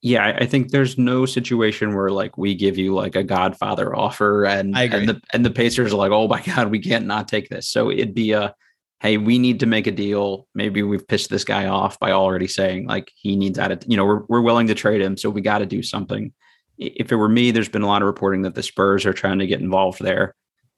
[0.00, 4.44] Yeah, I- think there's no situation where like we give you like a Godfather offer
[4.46, 7.48] and and the and the Pacers are like, oh my God, we can't not take
[7.48, 7.68] this.
[7.68, 8.54] So it'd be a
[9.00, 10.46] hey, we need to make a deal.
[10.54, 13.96] Maybe we've pissed this guy off by already saying like he needs out of you
[13.96, 16.32] know, we're we're willing to trade him, so we got to do something.
[16.78, 19.38] If it were me, there's been a lot of reporting that the Spurs are trying
[19.40, 20.34] to get involved there.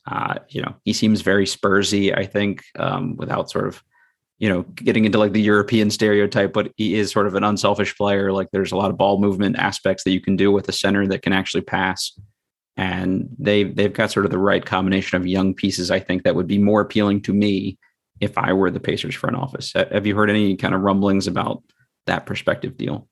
[0.07, 3.83] Uh, you know, he seems very Spursy, I think, um, without sort of
[4.39, 7.97] you know, getting into like the European stereotype, but he is sort of an unselfish
[7.97, 8.33] player.
[8.33, 11.07] Like there's a lot of ball movement aspects that you can do with a center
[11.09, 12.13] that can actually pass.
[12.77, 16.37] And they they've got sort of the right combination of young pieces, I think, that
[16.37, 17.77] would be more appealing to me
[18.21, 19.73] if I were the Pacers front office.
[19.75, 21.63] Have you heard any kind of rumblings about
[22.07, 23.09] that perspective deal?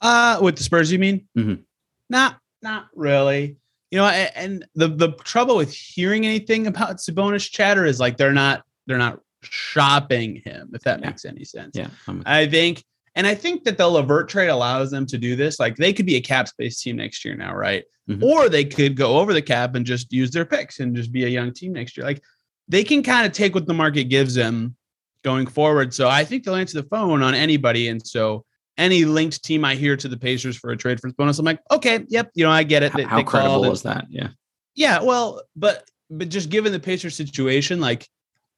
[0.00, 1.26] Uh, with the Spurs, you mean?
[1.36, 1.64] Mhm.
[2.08, 3.56] Not, not really.
[3.90, 8.32] You know, and the the trouble with hearing anything about Sabonis chatter is like they're
[8.32, 10.70] not they're not shopping him.
[10.74, 11.06] If that Yeah.
[11.08, 11.72] makes any sense.
[11.74, 11.88] Yeah.
[12.06, 12.84] I'm- I think,
[13.14, 15.58] and I think that the Levert trade allows them to do this.
[15.58, 17.84] Like they could be a cap space team next year now, right?
[18.08, 18.22] Mhm.
[18.22, 21.24] Or they could go over the cap and just use their picks and just be
[21.24, 22.06] a young team next year.
[22.06, 22.22] Like
[22.68, 24.76] they can kind of take what the market gives them
[25.24, 25.92] going forward.
[25.92, 27.88] So I think they'll answer the phone on anybody.
[27.88, 28.44] And so
[28.76, 31.58] any linked team I hear to the Pacers for a trade for bonus, I'm like,
[31.72, 32.92] okay, yep, you know, I get it.
[32.94, 34.06] They- how they credible is that?
[34.10, 34.28] Yeah.
[34.76, 38.08] Yeah, well, but but just given the Pacers situation, like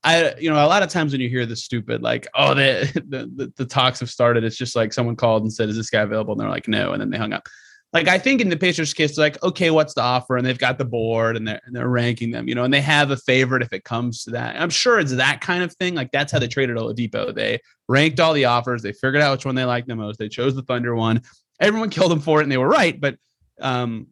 [0.03, 2.91] I, you know, a lot of times when you hear the stupid, like, oh, the,
[3.09, 6.01] the the talks have started, it's just like someone called and said, "Is this guy
[6.01, 7.47] available?" And they're like, "No," and then they hung up.
[7.93, 10.37] Like I think in the Pacers case, like, okay, what's the offer?
[10.37, 12.81] And they've got the board and they're and they're ranking them, you know, and they
[12.81, 14.61] have a favorite if it comes to that.
[14.61, 15.95] I'm sure it's that kind of thing.
[15.95, 17.35] Like that's how they traded Oladipo.
[17.35, 17.59] They
[17.89, 20.19] ranked all the offers, they figured out which one they liked the most.
[20.19, 21.23] They chose the Thunder one.
[21.59, 22.99] Everyone killed them for it, and they were right.
[22.99, 23.17] But
[23.61, 24.07] um,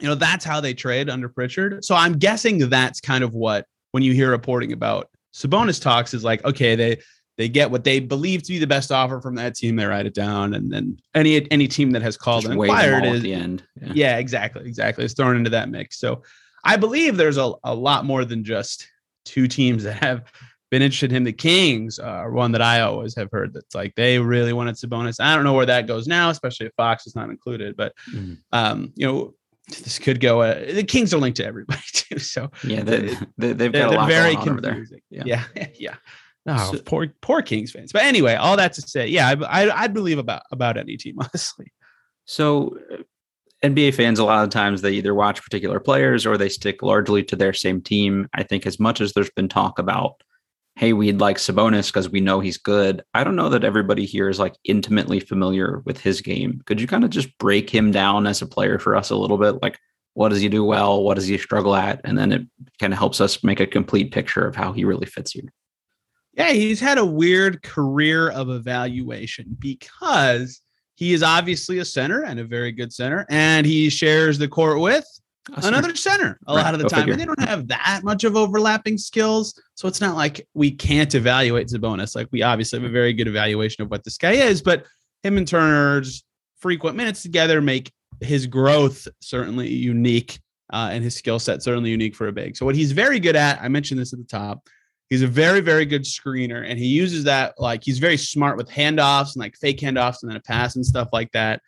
[0.00, 1.84] you know, that's how they trade under Pritchard.
[1.84, 6.24] So I'm guessing that's kind of what when you hear reporting about Sabonis talks is
[6.24, 6.98] like, okay, they
[7.38, 10.06] they get what they believe to be the best offer from that team, they write
[10.06, 13.04] it down, and then any any team that has called Just and weigh them inquired
[13.04, 13.64] at is the end.
[13.80, 13.92] Yeah.
[13.94, 15.04] yeah, exactly, exactly.
[15.04, 15.98] It's thrown into that mix.
[15.98, 16.22] So
[16.64, 18.86] I believe there's a, a lot more than just
[19.24, 20.30] two teams that have
[20.70, 21.24] been interested in him.
[21.24, 25.20] The Kings are one that I always have heard that's like they really wanted Sabonis.
[25.20, 27.76] I don't know where that goes now, especially if Fox is not included.
[27.76, 28.38] But Mhm.
[28.52, 29.34] um, you know,
[29.68, 30.42] this could go.
[30.42, 32.82] Uh, the Kings are linked to everybody too, so Yeah.
[32.82, 34.84] They, they, they've they're, got a lot very going on over there.
[35.10, 35.44] Yeah.
[35.54, 35.94] Yeah, yeah.
[36.46, 37.92] Oh, So- poor poor Kings fans.
[37.92, 41.16] But anyway, all that to say, yeah, I, I I'd believe about about any team
[41.20, 41.72] honestly.
[42.24, 42.96] So uh,
[43.62, 47.22] NBA fans a lot of times they either watch particular players or they stick largely
[47.24, 48.28] to their same team.
[48.34, 50.20] I think as much as there's been talk about,
[50.76, 53.02] hey, we'd like Sabonis because we know he's good.
[53.14, 56.62] I don't know that everybody here is like intimately familiar with his game.
[56.66, 59.38] Could you kind of just break him down as a player for us a little
[59.38, 59.62] bit?
[59.62, 59.78] Like,
[60.14, 61.02] what does he do well?
[61.02, 62.00] What does he struggle at?
[62.04, 62.42] And then it
[62.80, 65.52] kind of helps us make a complete picture of how he really fits here.
[66.34, 70.62] Yeah, he's had a weird career of evaluation because
[70.94, 74.80] he is obviously a center and a very good center, and he shares the court
[74.80, 75.06] with
[75.62, 77.00] another center a Right, lot of the time.
[77.00, 77.12] figure.
[77.12, 79.60] And they don't have that much of overlapping skills.
[79.74, 82.14] So it's not like we can't evaluate Sabonis.
[82.14, 84.84] Like we obviously have a very good evaluation of what this guy is, but
[85.22, 86.24] him and Turner's
[86.58, 90.38] frequent minutes together make his growth certainly unique
[90.72, 92.56] uh, and his skill set certainly unique for a big.
[92.56, 94.68] So what he's very good at, I mentioned this at the top,
[95.10, 98.68] he's a very, very good screener and he uses that like he's very smart with
[98.70, 101.60] handoffs and like fake handoffs and then a pass and stuff like that.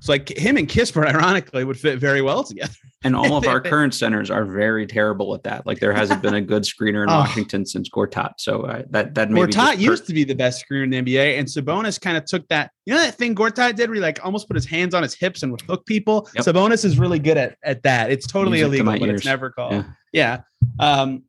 [0.00, 2.72] So like him and Kispert, ironically, would fit very well together.
[3.04, 5.66] And all of our current centers are very terrible at that.
[5.66, 7.18] Like there hasn't been a good screener in Oh.
[7.18, 8.32] Washington since Gortat.
[8.38, 11.02] So uh, that that maybe Gortat just used to be the best screener in the
[11.02, 12.70] NBA, and Sabonis kind of took that.
[12.86, 15.14] You know that thing Gortat did, where he like almost put his hands on his
[15.14, 16.28] hips and would hook people.
[16.36, 16.44] Yep.
[16.44, 18.10] Sabonis is really good at at that.
[18.10, 19.18] It's totally Music illegal, my but ears.
[19.20, 19.72] it's never called.
[19.72, 19.84] Yeah.
[20.12, 20.40] Yeah.
[20.80, 21.24] Um,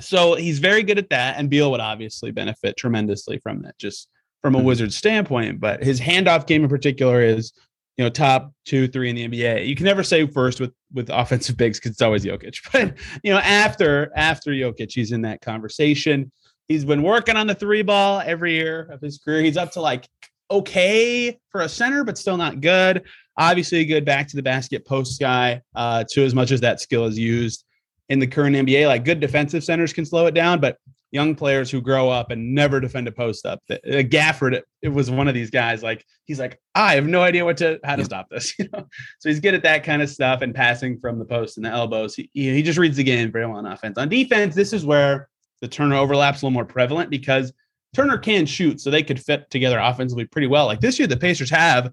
[0.00, 4.08] so he's very good at that, and Beal would obviously benefit tremendously from that, just
[4.42, 4.64] from a Mhm.
[4.64, 5.60] Wizard standpoint.
[5.60, 7.52] But his handoff game in particular is,
[8.00, 9.68] you know, top two, three in the NBA.
[9.68, 12.56] You can never say first with with offensive bigs because it's always Jokic.
[12.72, 16.32] But you know, after after Jokic, he's in that conversation.
[16.66, 19.42] He's been working on the three ball every year of his career.
[19.42, 20.08] He's up to like
[20.50, 23.02] okay for a center, but still not good.
[23.36, 25.60] Obviously, a good back to the basket post guy.
[25.74, 27.66] Uh, to as much as that skill is used
[28.08, 30.78] in the current NBA, like good defensive centers can slow it down, but
[31.12, 33.60] young players who grow up and never defend a post up.
[33.70, 35.82] Uh, Gafford, it was one of these guys.
[35.82, 38.54] Like he's like, I have no idea what to how to stop this.
[38.58, 38.86] You know,
[39.18, 41.70] so he's good at that kind of stuff and passing from the post and the
[41.70, 42.14] elbows.
[42.14, 43.98] He, he just reads the game very well on offense.
[43.98, 45.28] On defense, this is where
[45.60, 47.52] the Turner overlap's a little more prevalent because
[47.94, 50.66] Turner can shoot, so they could fit together offensively pretty well.
[50.66, 51.90] Like this year, the Pacers have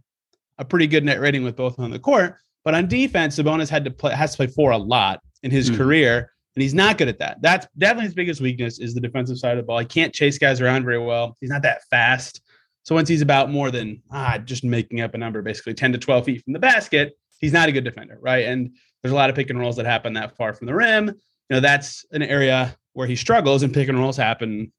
[0.57, 3.85] a pretty good net rating with both on the court, but on defense, Sabonis had
[3.85, 5.77] to play has to play four a lot in his mm.
[5.77, 7.39] career and he's not good at that.
[7.39, 9.77] That's definitely his biggest weakness is the defensive side of the ball.
[9.77, 11.37] He can't chase guys around very well.
[11.39, 12.41] He's not that fast.
[12.81, 15.99] So once he's about more than ah, just making up a number, basically 10 to
[15.99, 18.47] 12 feet from the basket, he's not a good defender, right?
[18.47, 21.09] And there's a lot of pick and rolls that happen that far from the rim.
[21.09, 21.13] You
[21.51, 24.73] know, that's an area where he struggles and pick and rolls happen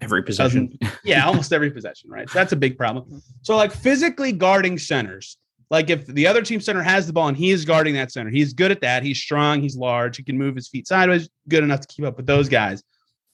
[0.00, 0.76] every possession.
[1.04, 2.28] yeah, almost every possession, right?
[2.28, 3.22] So that's a big problem.
[3.42, 5.38] So like physically guarding centers,
[5.70, 8.30] like if the other team center has the ball and he is guarding that center,
[8.30, 9.02] he's good at that.
[9.02, 12.16] He's strong, he's large, he can move his feet sideways, good enough to keep up
[12.16, 12.82] with those guys.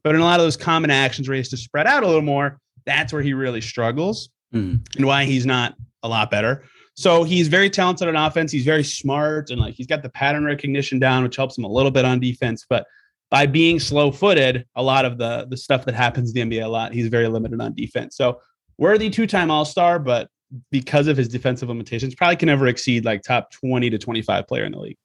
[0.02, 2.06] But in a lot of those common actions where he has to spread out a
[2.06, 4.80] little more, that's where he really struggles mm.
[4.96, 6.64] and why he's not a lot better.
[6.94, 8.52] So he's very talented on offense.
[8.52, 11.68] He's very smart and like he's got the pattern recognition down, which helps him a
[11.68, 12.66] little bit on defense.
[12.68, 12.86] But
[13.30, 16.64] by being slow footed, a lot of the the stuff that happens in the NBA
[16.64, 18.16] a lot, he's very limited on defense.
[18.16, 18.40] So
[18.76, 20.28] worthy two time All Star, but
[20.70, 24.64] because of his defensive limitations, probably can never exceed like top 20 to 25 player
[24.64, 24.96] in the league.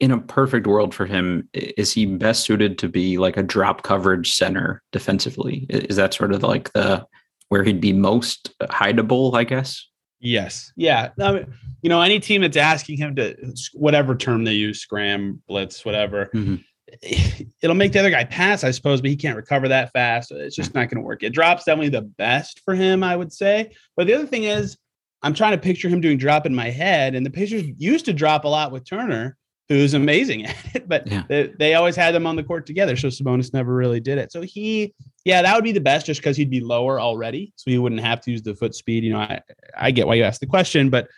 [0.00, 3.82] In a perfect world for him, is he best suited to be like a drop
[3.82, 5.66] coverage center defensively?
[5.68, 7.04] Is that sort of like the
[7.48, 9.86] where he'd be most hideable, I guess?
[10.20, 10.72] Yes.
[10.76, 11.10] Yeah.
[11.20, 13.36] I mean, you know, any team that's asking him to
[13.72, 16.56] whatever term they use, scram, blitz, whatever, mm-hmm.
[17.62, 20.30] it'll make the other guy pass, I suppose, but he can't recover that fast.
[20.32, 21.22] It's just not going to work.
[21.22, 23.70] It drops definitely the best for him, I would say.
[23.96, 24.76] But the other thing is,
[25.22, 28.12] I'm trying to picture him doing drop in my head, and the Pacers used to
[28.12, 29.36] drop a lot with Turner,
[29.68, 31.24] who's amazing at it, but yeah.
[31.28, 32.96] they, they, always had them on the court together.
[32.96, 34.32] So Sabonis never really did it.
[34.32, 37.52] So he, yeah, that would be the best just because he'd be lower already.
[37.56, 39.04] So he wouldn't have to use the foot speed.
[39.04, 39.42] You know, I,
[39.76, 41.08] I get why you asked the question, but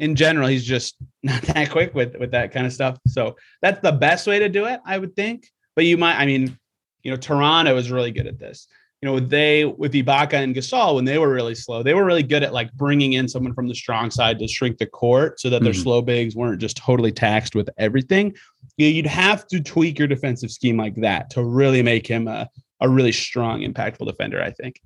[0.00, 2.98] in general, he's just not that quick with with that kind of stuff.
[3.06, 5.46] So that's the best way to do it, I would think.
[5.76, 6.58] But you might, I mean,
[7.02, 8.66] you know, Toronto is really good at this.
[9.00, 12.22] You know, they with Ibaka and Gasol when they were really slow, they were really
[12.22, 15.48] good at like bringing in someone from the strong side to shrink the court so
[15.48, 15.82] that their mm-hmm.
[15.82, 18.34] slow bigs weren't just totally taxed with everything.
[18.76, 22.48] You'd have to tweak your defensive scheme like that to really make him a,
[22.80, 24.42] a really strong, impactful defender.
[24.42, 24.80] I think.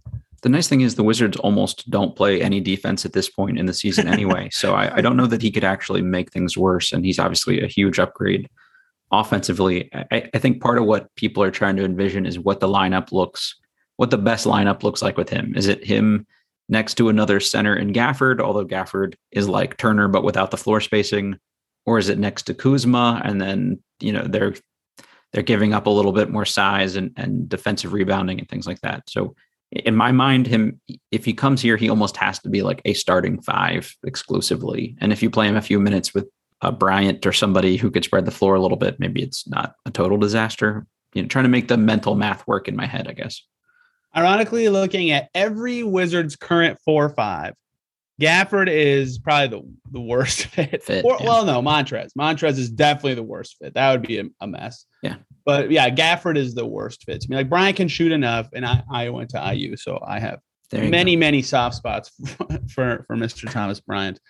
[0.44, 3.64] The nice thing is the Wizards almost don't play any defense at this point in
[3.64, 4.50] the season anyway.
[4.52, 6.92] so I, I, don't know that he could actually make things worse.
[6.92, 8.50] And he's obviously a huge upgrade
[9.10, 9.88] offensively.
[9.94, 13.10] I, I think part of what people are trying to envision is what the lineup
[13.10, 13.54] looks,
[13.96, 15.54] what the best lineup looks like with him.
[15.56, 16.26] Is it him
[16.68, 20.82] next to another center in Gafford, although Gafford is like Turner but without the floor
[20.82, 21.38] spacing,
[21.86, 24.54] or is it next to Kuzma and then you know they're
[25.32, 28.80] they're giving up a little bit more size and, and defensive rebounding and things like
[28.82, 29.08] that.
[29.08, 29.34] So
[29.74, 32.94] in my mind, him if he comes here, he almost has to be like a
[32.94, 34.96] starting five exclusively.
[35.00, 36.28] And if you play him a few minutes with
[36.60, 39.74] a Bryant or somebody who could spread the floor a little bit, maybe it's not
[39.84, 40.86] a total disaster.
[41.12, 43.42] You know, trying to make the mental math work in my head, I guess.
[44.16, 47.54] Ironically, looking at every Wizards current four five,
[48.20, 50.82] Gafford is probably the, the worst fit.
[50.82, 51.26] fit or, yeah.
[51.26, 52.10] Well, no, Montrez.
[52.18, 53.74] Montrez is definitely the worst fit.
[53.74, 54.86] That would be a, a mess.
[55.44, 57.24] But yeah, Gafford is the worst fit.
[57.24, 60.18] I mean, like Bryant can shoot enough, and I, I went to IU, so I
[60.18, 60.40] have
[60.72, 61.20] many, go.
[61.20, 62.10] many soft spots
[62.74, 63.50] for for Mr.
[63.50, 64.20] Thomas Bryant.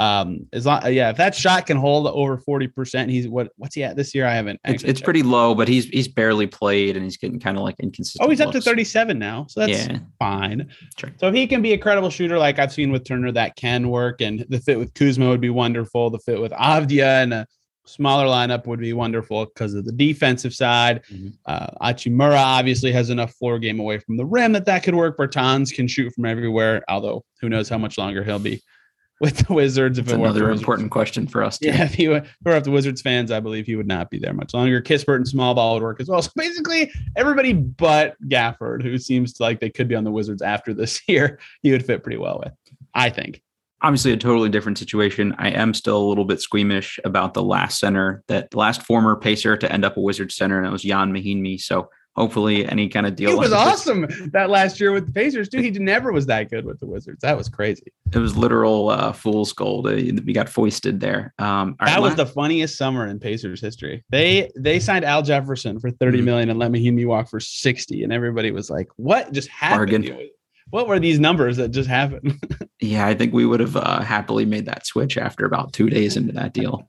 [0.00, 3.84] Um, as long, yeah, if that shot can hold over 40%, he's what, what's he
[3.84, 4.26] at this year?
[4.26, 7.58] I haven't, it's, it's pretty low, but he's, he's barely played and he's getting kind
[7.58, 8.26] of like inconsistent.
[8.26, 8.56] Oh, he's looks.
[8.56, 9.44] up to 37 now.
[9.50, 9.98] So that's yeah.
[10.18, 10.70] fine.
[10.96, 11.10] Sure.
[11.18, 13.90] So if he can be a credible shooter, like I've seen with Turner, that can
[13.90, 14.22] work.
[14.22, 16.08] And the fit with Kuzma would be wonderful.
[16.08, 17.46] The fit with Avdija and a
[17.90, 21.02] smaller lineup would be wonderful because of the defensive side.
[21.12, 21.28] Mm-hmm.
[21.46, 25.16] Uh, Hachimura obviously has enough floor game away from the rim that that could work.
[25.16, 28.62] Bertans can shoot from everywhere, although who knows how much longer he'll be
[29.20, 29.98] with the Wizards.
[29.98, 31.58] If That's it another important question for us.
[31.58, 31.68] Too.
[31.68, 34.32] Yeah, if he were, if the Wizards fans, I believe he would not be there
[34.32, 34.80] much longer.
[34.80, 36.22] Kispert and small ball would work as well.
[36.22, 40.72] So basically, everybody but Gafford, who seems like they could be on the Wizards after
[40.72, 42.54] this year, he would fit pretty well with.
[42.94, 43.42] I think.
[43.82, 45.34] Obviously, a totally different situation.
[45.38, 49.56] I am still a little bit squeamish about the last center, that last former Pacer
[49.56, 51.60] to end up a Wizard center, and it was Ian Mahinmi.
[51.60, 53.30] So hopefully any kind of deal.
[53.30, 55.64] He was awesome that last year with the Pacers, dude.
[55.64, 57.20] He never was that good with the Wizards.
[57.22, 57.92] That was crazy.
[58.12, 59.86] It was literal uh, fool's gold.
[59.86, 61.32] We got foisted there.
[61.38, 64.04] Um, that right, was the funniest summer in Pacers history.
[64.10, 66.24] They they signed Al Jefferson for thirty mm-hmm.
[66.26, 70.12] million and let Mahinmi walk for sixty, and everybody was like, "What just happened?"
[70.70, 72.38] what were these numbers that just happened?
[72.80, 76.16] yeah, I think we would have uh, happily made that switch after about two days
[76.16, 76.88] into that deal.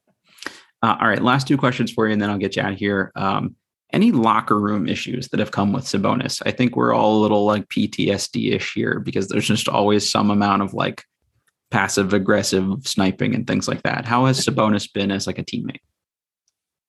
[0.84, 2.80] Uh, all right, last two questions for you, and then I'll get you out of
[2.80, 3.12] here.
[3.16, 3.56] Um,
[3.94, 6.42] any locker room issues that have come with Sabonis?
[6.46, 10.32] I think we're all a little like PTSD ish here because there's just always some
[10.32, 11.04] amount of like
[11.72, 14.06] passive aggressive sniping and things like that.
[14.06, 15.82] How has Sabonis been as like a teammate?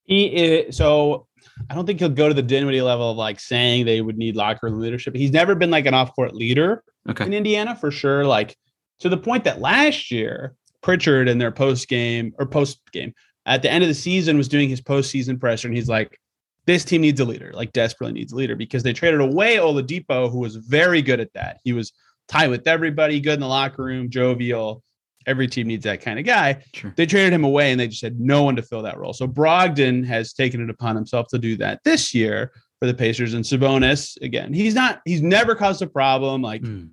[0.05, 1.27] He is, so
[1.69, 4.37] I don't think he'll go to the Dinwiddie level of like saying they would need
[4.37, 5.15] locker room leadership.
[5.15, 7.25] He's never been like an off court leader okay.
[7.25, 8.25] in Indiana for sure.
[8.25, 8.57] Like
[9.03, 13.13] to the point that last year Pritchard in their post game or post game
[13.47, 16.19] at the end of the season was doing his postseason pressure, and he's like,
[16.67, 20.31] "This team needs a leader, like desperately needs a leader," because they traded away Oladipo,
[20.31, 21.59] who was very good at that.
[21.65, 21.93] He was
[22.29, 24.83] tight with everybody, good in the locker room, jovial.
[25.27, 26.65] Every team needs that kind of guy.
[26.75, 26.93] Sure.
[26.97, 29.13] They traded him away, and they just had no one to fill that role.
[29.13, 33.35] So Brogdon has taken it upon himself to do that this year for the Pacers.
[33.35, 36.43] And Sabonis, again, he's not, he's never caused a problem.
[36.43, 36.91] Like Mm.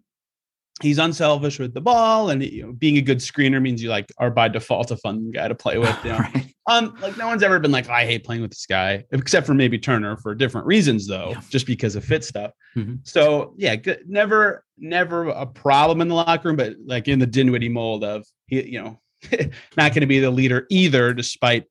[0.82, 4.12] He's unselfish with the ball, and you know, being a good screener means you like
[4.18, 5.96] are by default a fun guy to play with.
[6.04, 6.20] You know?
[6.70, 6.78] Right.
[6.78, 9.56] Um, like no one's ever been like, I hate playing with this guy, except for
[9.56, 11.42] maybe Turner for different reasons, though, Yeah.
[11.50, 12.52] just because of fit stuff.
[12.78, 13.00] Mhm.
[13.08, 17.26] So yeah, good, never, never a problem in the locker room, but like in the
[17.26, 19.00] Dinwiddie mold of he, you know,
[19.78, 21.64] not going to be the leader either, despite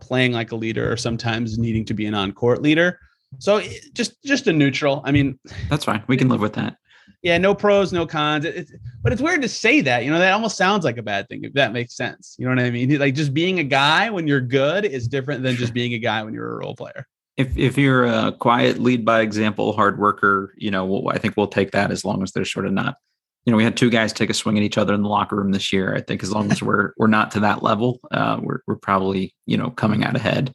[0.00, 3.00] playing like a leader or sometimes needing to be an on-court leader.
[3.40, 3.60] So
[3.92, 5.02] just, just a neutral.
[5.04, 5.36] I mean,
[5.68, 6.04] That's fine.
[6.06, 6.76] We can live with that.
[7.22, 8.44] Yeah, no pros, no cons.
[8.44, 8.70] It's
[9.02, 10.04] but it's weird to say that.
[10.04, 11.42] You know, that almost sounds like a bad thing.
[11.42, 12.98] If that makes sense, you know what I mean?
[12.98, 16.22] Like just being a guy when you're good is different than just being a guy
[16.22, 17.06] when you're a role player.
[17.36, 21.36] If if you're a quiet, lead by example, hard worker, you know, we'll, I think
[21.36, 22.96] we'll take that as long as there's sort of not.
[23.46, 25.36] You know, we had two guys take a swing at each other in the locker
[25.36, 25.94] room this year.
[25.94, 29.34] I think as long as we're we're not to that level, uh, we're we're probably
[29.46, 30.54] you know coming out ahead.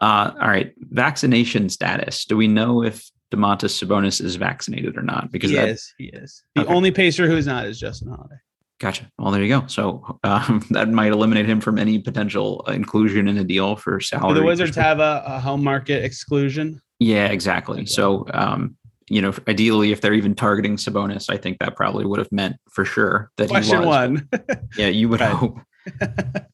[0.00, 2.24] Uh, all right, vaccination status.
[2.24, 5.32] Do we know if Domantas Sabonis is vaccinated or not?
[5.32, 5.92] Because he that, is.
[5.98, 6.42] He is.
[6.54, 6.72] The Okay.
[6.74, 8.36] only pacer who's not is Justin Holiday.
[8.78, 9.06] Gotcha.
[9.18, 9.66] Well, there you go.
[9.68, 14.34] So um, that might eliminate him from any potential inclusion in a deal for salary.
[14.34, 16.80] Do the Wizards have a, a home market exclusion?
[16.98, 17.86] Yeah, exactly.
[17.86, 18.76] So, um,
[19.08, 22.56] you know, ideally, if they're even targeting Sabonis, I think that probably would have meant
[22.70, 24.10] for sure that Question he was.
[24.10, 24.28] one.
[24.76, 25.30] Yeah, you would Right.
[25.32, 25.58] hope.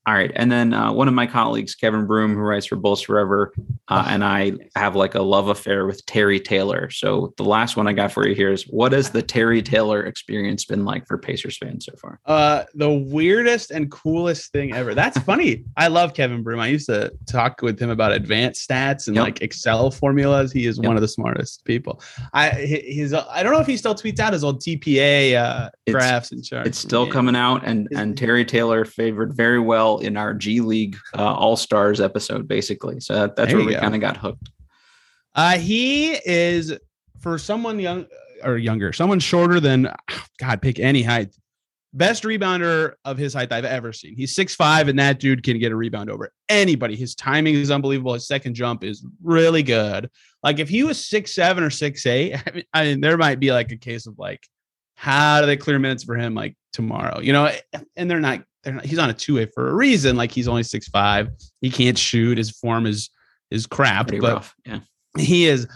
[0.07, 3.03] All right, and then uh, one of my colleagues, Kevin Broom, who writes for Bulls
[3.03, 3.53] Forever,
[3.88, 6.88] uh, Oh, and I have like a love affair with Terry Taylor.
[6.91, 10.05] So the last one I got for you here is: what has the Terry Taylor
[10.05, 12.21] experience been like for Pacers fans so far?
[12.25, 14.95] Uh, the weirdest and coolest thing ever.
[14.95, 15.64] That's funny.
[15.77, 16.61] I love Kevin Broom.
[16.61, 19.23] I used to talk with him about advanced stats and Yep.
[19.25, 20.53] like Excel formulas.
[20.53, 20.87] He is Yep.
[20.87, 22.01] one of the smartest people.
[22.33, 25.71] I he- his I don't know if he still tweets out his old PPA uh,
[25.91, 26.69] graphs and charts.
[26.69, 27.12] It's still Yeah.
[27.12, 28.85] coming out, and and Terry Taylor
[29.18, 33.00] favored very well in our G League uh, All Stars episode, basically.
[33.00, 34.50] So that, that's There where we kind of got hooked.
[35.35, 36.76] Uh, he is
[37.20, 38.07] for someone young
[38.44, 39.92] or younger, someone shorter than
[40.38, 41.35] God, pick any height.
[41.94, 44.14] Best rebounder of his height I've ever seen.
[44.14, 46.94] He's six five, and that dude can get a rebound over anybody.
[46.96, 48.12] His timing is unbelievable.
[48.12, 50.11] His second jump is really good.
[50.42, 53.40] Like if he was six seven or six eight, I mean, I mean, there might
[53.40, 54.46] be like a case of like,
[54.96, 57.20] how do they clear minutes for him like tomorrow?
[57.20, 57.50] You know,
[57.96, 58.44] and they're not.
[58.74, 58.85] Not.
[58.85, 60.16] He's on a two way for a reason.
[60.16, 61.28] Like he's only six five.
[61.61, 62.38] He can't shoot.
[62.38, 63.11] His form is
[63.50, 64.09] is crap.
[64.09, 64.54] Pretty but rough.
[64.66, 64.81] Yeah.
[65.18, 65.66] he is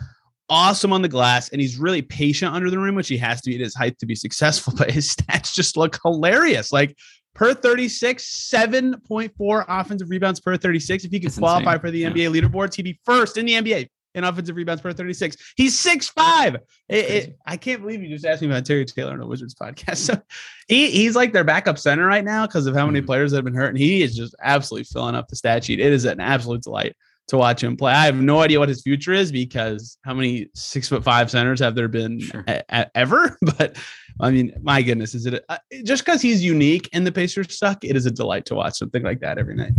[0.49, 3.49] awesome on the glass and he's really patient under the rim, which he has to
[3.51, 4.75] be at his height to be successful.
[4.79, 6.71] But his stats just look hilarious.
[6.73, 6.97] Like
[7.35, 11.05] per 36, 7.4 offensive rebounds per 36.
[11.05, 11.81] If he could That's qualify insane.
[11.81, 12.11] for the Yeah.
[12.11, 15.37] NBA leaderboards, he'd be first in the NBA in offensive rebounds per 36.
[15.57, 16.57] He's 6'5.
[16.89, 17.37] It, it.
[17.47, 19.97] I can't believe you just asked me about Terry Taylor on a Wizards podcast.
[20.13, 20.21] So
[20.69, 23.07] he, he's like their backup center right now because of how many Mhm.
[23.07, 23.69] players that have been hurt.
[23.71, 25.81] And he is just absolutely filling up the stat sheet.
[25.81, 26.95] It is an absolute delight
[27.29, 27.93] to watch him play.
[27.93, 31.61] I have no idea what his future is because how many six foot five centers
[31.61, 32.45] have there been Sure.
[32.49, 33.37] a- a- ever?
[33.59, 33.77] But
[34.21, 37.83] I mean, my goodness, is it uh, just because he's unique and the Pacers suck?
[37.85, 39.73] It is a delight to watch something like that every night.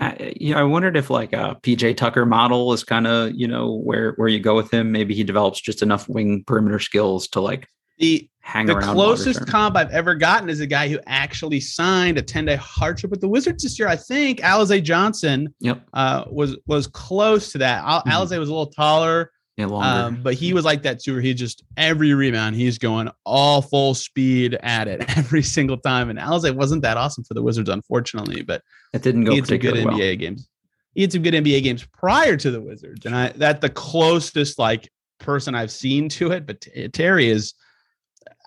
[0.00, 3.74] I, yeah, I wondered if like a PJ Tucker model is kind of you know
[3.74, 4.92] where where you go with him.
[4.92, 7.66] Maybe he develops just enough wing perimeter skills to like
[7.98, 8.94] The hang the around.
[8.94, 9.46] closest longer term.
[9.46, 13.20] comp I've ever gotten is a guy who actually signed a 10 day hardship with
[13.20, 13.88] the Wizards this year.
[13.88, 15.82] I think Alize Johnson Yep.
[15.92, 17.82] uh, was was close to that.
[17.84, 18.12] Al- Mhm.
[18.12, 19.88] Alize was a little taller, Yeah, longer.
[19.88, 23.60] Um, but he was like that too, where he just every rebound, he's going all
[23.60, 26.10] full speed at it every single time.
[26.10, 29.48] And Alize wasn't that awesome for the Wizards, unfortunately, but it didn't go he had
[29.48, 29.96] some good well.
[29.96, 30.48] NBA games.
[30.94, 34.60] He had some good NBA games prior to the Wizards, and I that the closest
[34.60, 34.88] like
[35.18, 36.46] person I've seen to it.
[36.46, 37.54] But T- Terry is,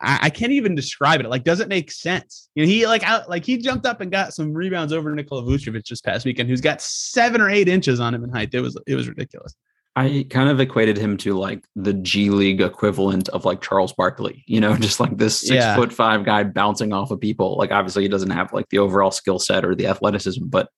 [0.01, 1.25] I, I can't even describe it.
[1.25, 2.47] It, Like, does it make sense.
[2.55, 5.43] You know, he like out like he jumped up and got some rebounds over Nikola
[5.43, 8.53] Vucevic this past weekend, who's got seven or eight inches on him in height.
[8.53, 9.53] It was it was ridiculous.
[9.95, 14.43] I kind of equated him to like the G League equivalent of like Charles Barkley,
[14.47, 15.75] you know, just like this six Yeah.
[15.75, 17.57] foot five guy bouncing off of people.
[17.57, 20.69] Like obviously he doesn't have like the overall skill set or the athleticism, but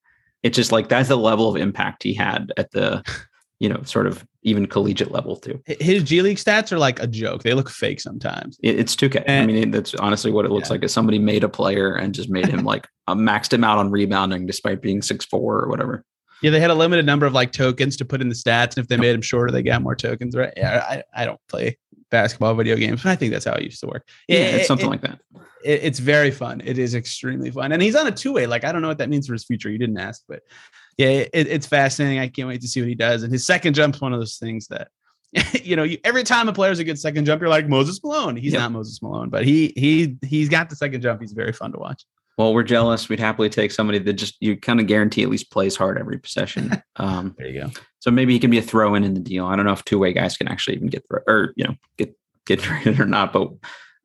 [0.42, 3.04] it's just like that's the level of impact he had at the,
[3.60, 5.62] you know, sort of even collegiate level too.
[5.80, 7.44] His G League stats are like a joke.
[7.44, 8.58] They look fake sometimes.
[8.64, 9.18] It- It's 2K.
[9.20, 10.74] I And- mean, that's honestly what it looks Yeah.
[10.74, 10.84] like.
[10.84, 13.92] Is somebody made a player and just made him like uh, maxed him out on
[13.92, 16.04] rebounding despite being six four or whatever.
[16.44, 18.80] Yeah, they had a limited number of like tokens to put in the stats, and
[18.80, 20.36] if they made them shorter, they got more tokens.
[20.36, 20.54] Right?
[20.56, 21.78] Yeah, I, I don't play
[22.12, 24.08] basketball video games, but I think that's how it used to work.
[24.28, 25.20] Yeah, It- it's something it- like that.
[25.66, 26.62] it, it's very fun.
[26.64, 28.46] It is extremely fun, and he's on a two way.
[28.46, 29.72] Like I don't know what that means for his future.
[29.72, 30.42] You didn't ask, but
[30.98, 32.20] yeah, it, it's fascinating.
[32.20, 33.24] I can't wait to see what he does.
[33.24, 34.90] And his second jump's one of those things that
[35.64, 35.84] you know.
[35.84, 38.36] You, every time a player's a good second jump, you're like Moses Malone.
[38.36, 38.62] He's Yep.
[38.62, 41.22] not Moses Malone, but he he he's got the second jump.
[41.22, 42.04] He's very fun to watch.
[42.38, 43.10] Well, we're jealous.
[43.10, 46.18] We'd happily take somebody that just you kind of guarantee at least plays hard every
[46.20, 46.82] possession.
[46.96, 47.72] Um, There you go.
[48.00, 49.46] so maybe he can be a throw in in the deal.
[49.48, 51.76] I don't know if two way guys can actually even get through or you know
[51.98, 52.16] get
[52.46, 53.50] get traded or not, but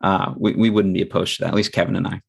[0.01, 1.49] uh, we we wouldn't be opposed to that.
[1.49, 2.20] At least Kevin and I.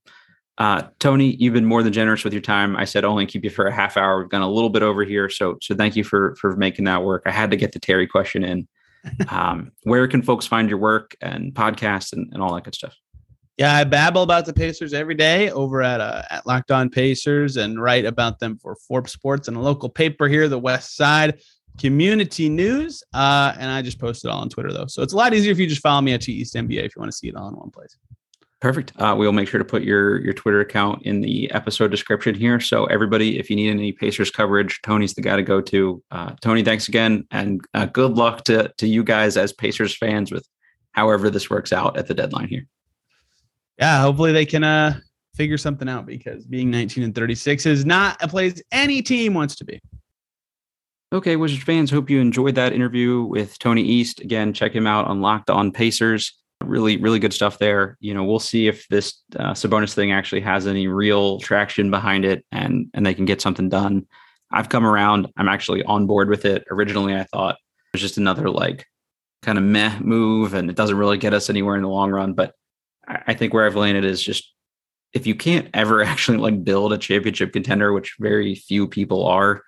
[0.57, 2.75] Uh, Tony, you've been more than generous with your time.
[2.75, 4.19] I said only keep you for a half hour.
[4.19, 7.03] We've gone a little bit over here, so so thank you for for making that
[7.03, 7.23] work.
[7.25, 8.67] I had to get the Terry question in.
[9.29, 12.97] Um, where can folks find your work and podcasts and, and all that good stuff?
[13.59, 17.57] Yeah, I babble about the Pacers every day over at uh, at Locked On Pacers
[17.57, 21.41] and write about them for Forbes Sports and a local paper here, the West Side
[21.77, 23.03] Community News.
[23.13, 25.51] Uh, and I just post it all on Twitter though, so it's a lot easier
[25.51, 27.35] if you just follow me at T East NBA if you want to see it
[27.35, 27.97] all in one place.
[28.61, 28.93] Perfect.
[28.95, 32.61] Uh, we'll make sure to put your your Twitter account in the episode description here.
[32.61, 36.01] So everybody, if you need any Pacers coverage, Tony's the guy to go to.
[36.11, 40.31] Uh, Tony, thanks again, and uh, good luck to to you guys as Pacers fans
[40.31, 40.47] with
[40.93, 42.65] however this works out at the deadline here.
[43.79, 44.99] Yeah, hopefully they can uh
[45.35, 49.55] figure something out because being 19 and 36 is not a place any team wants
[49.55, 49.79] to be.
[51.13, 54.19] Okay, Wizards fans, hope you enjoyed that interview with Tony East.
[54.19, 56.37] Again, check him out on Locked On Pacers.
[56.63, 57.97] Really, really good stuff there.
[57.99, 62.25] You know, we'll see if this uh, Sabonis thing actually has any real traction behind
[62.25, 64.05] it, and and they can get something done.
[64.51, 65.29] I've come around.
[65.37, 66.65] I'm actually on board with it.
[66.69, 68.85] Originally, I thought it was just another like
[69.41, 72.33] kind of meh move, and it doesn't really get us anywhere in the long run.
[72.33, 72.53] But
[73.09, 74.53] I, think where I've landed is just
[75.13, 79.63] if you can't ever actually like build a championship contender, which very few people are,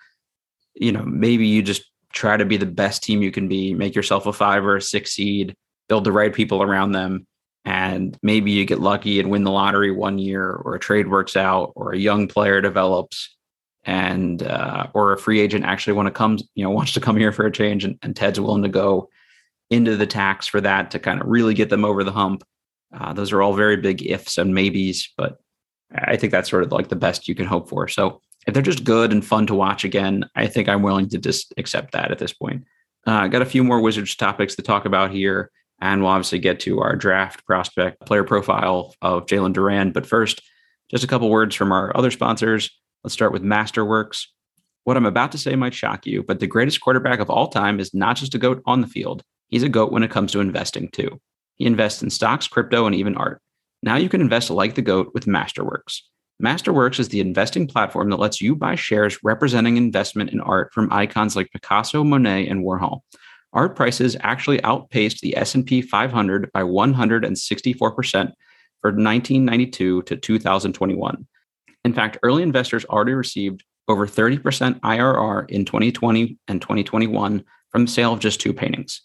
[0.76, 1.84] you know, maybe you just
[2.14, 4.82] try to be the best team you can be, make yourself a five or a
[4.82, 5.56] six seed,
[5.88, 7.26] build the right people around them.
[7.64, 11.38] And maybe you get lucky and win the lottery one year, or a trade works
[11.38, 13.36] out, or a young player develops,
[13.84, 17.18] and uh, or a free agent actually want to come, you know, wants to come
[17.18, 19.10] here for a change, and, and Ted's willing to go
[19.70, 22.44] into the tax for that to kind of really get them over the hump.
[22.94, 25.40] Uh, those are all very big ifs and maybes, but
[25.94, 27.88] I think that's sort of like the best you can hope for.
[27.88, 31.18] So if they're just good and fun to watch again, I think I'm willing to
[31.18, 32.66] just accept that at this point.
[33.06, 36.60] Uh, got a few more Wizards topics to talk about here, and we'll obviously get
[36.62, 39.94] to our draft prospect player profile of Jalen Duren.
[39.94, 40.42] But first,
[40.90, 42.70] just a couple words from our other sponsors.
[43.04, 44.26] Let's start with Masterworks.
[44.84, 47.80] What I'm about to say might shock you, but the greatest quarterback of all time
[47.80, 49.24] is not just a GOAT on the field.
[49.48, 51.20] He's a GOAT when it comes to investing, too.
[51.62, 53.40] He invests in stocks, crypto, and even art.
[53.84, 56.00] Now you can invest like the GOAT with Masterworks.
[56.42, 60.92] Masterworks is the investing platform that lets you buy shares representing investment in art from
[60.92, 63.02] icons like Picasso, Monet, and Warhol.
[63.54, 71.28] Art prices actually outpaced the S&P 500 by 164% for 1992 to 2021.
[71.86, 77.92] In fact, early investors already received over 30% IRR in 2020 and 2021 from the
[77.92, 79.04] sale of just two paintings.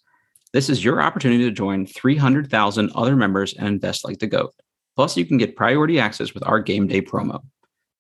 [0.57, 4.55] This is your opportunity to join 300,000 other members and invest like the GOAT.
[4.97, 7.45] Plus, you can get priority access with our game day promo.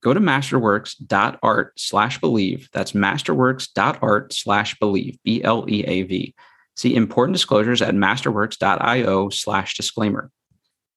[0.03, 2.67] Go to masterworks.art slash bleav.
[2.73, 6.35] That's masterworks.art slash bleav, B L E A V.
[6.77, 10.31] See important disclosures at masterworks.io slash disclaimer.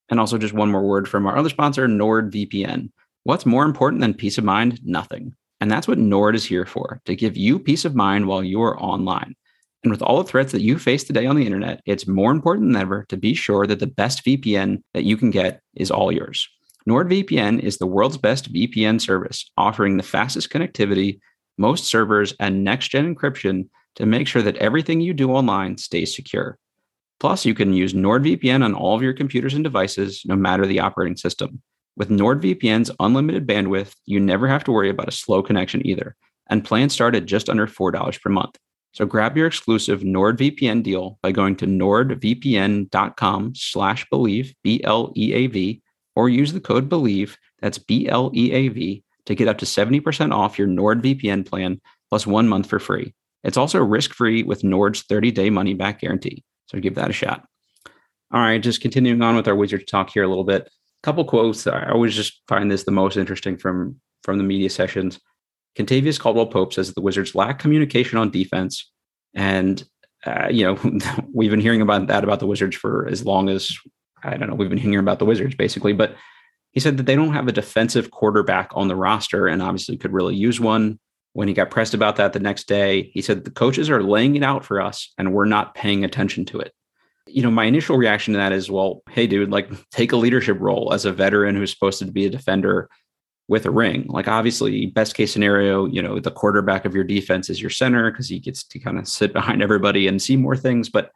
[0.08, 2.90] And also, just one more word from our other sponsor, NordVPN.
[3.26, 4.80] What's more important than peace of mind?
[4.86, 5.36] Nothing.
[5.60, 8.82] And that's what Nord is here for to give you peace of mind while you're
[8.82, 9.36] online.
[9.84, 12.74] And with all the threats that you face today on the internet, it's more important
[12.74, 16.12] than ever to be sure that the best VPN that you can get is all
[16.12, 16.50] yours.
[16.88, 21.20] NordVPN is the world's best VPN service, offering the fastest connectivity,
[21.58, 26.16] most servers, and next gen encryption to make sure that everything you do online stays
[26.16, 26.58] secure.
[27.20, 30.80] Plus, you can use NordVPN on all of your computers and devices, no matter the
[30.80, 31.62] operating system.
[31.98, 36.16] With NordVPN's unlimited bandwidth, you never have to worry about a slow connection either,
[36.50, 38.58] and plans start at just under $4 per month.
[38.92, 45.82] So grab your exclusive NordVPN deal by going to nordvpn.com slash bleav, B-L-E-A-V,
[46.16, 51.46] or use the code BLEAV, that's B-L-E-A-V, to get up to 70% off your NordVPN
[51.46, 51.80] plan
[52.10, 53.14] plus one month for free.
[53.44, 56.44] It's also risk free with Nord's 30 day money back guarantee.
[56.66, 57.46] So give that a shot.
[58.32, 60.64] All right, just continuing on with our wizard talk here a little bit.
[60.64, 61.66] A couple quotes.
[61.66, 65.20] I always just find this the most interesting from from the media sessions.
[65.80, 68.92] Kentavious Caldwell Pope says the Wizards lack communication on defense,
[69.34, 69.84] and
[70.26, 70.78] uh, you know
[71.34, 73.78] we've been hearing about that about the Wizards for as long as
[74.24, 74.56] I don't know.
[74.56, 76.16] We've been hearing about the Wizards basically, but
[76.72, 80.14] he said that they don't have a defensive quarterback on the roster, and obviously could
[80.14, 81.00] really use one.
[81.34, 84.36] When he got pressed about that the next day, he said the coaches are laying
[84.36, 86.74] it out for us, and we're not paying attention to it
[87.32, 90.58] you know, my initial reaction to that is, well, hey, dude, like take a leadership
[90.60, 92.90] role as a veteran who's supposed to be a defender
[93.50, 94.06] with a ring.
[94.08, 98.12] Like, obviously, best case scenario, you know, the quarterback of your defense is your center
[98.12, 100.88] because he gets to kind of sit behind everybody and see more things.
[100.88, 101.12] But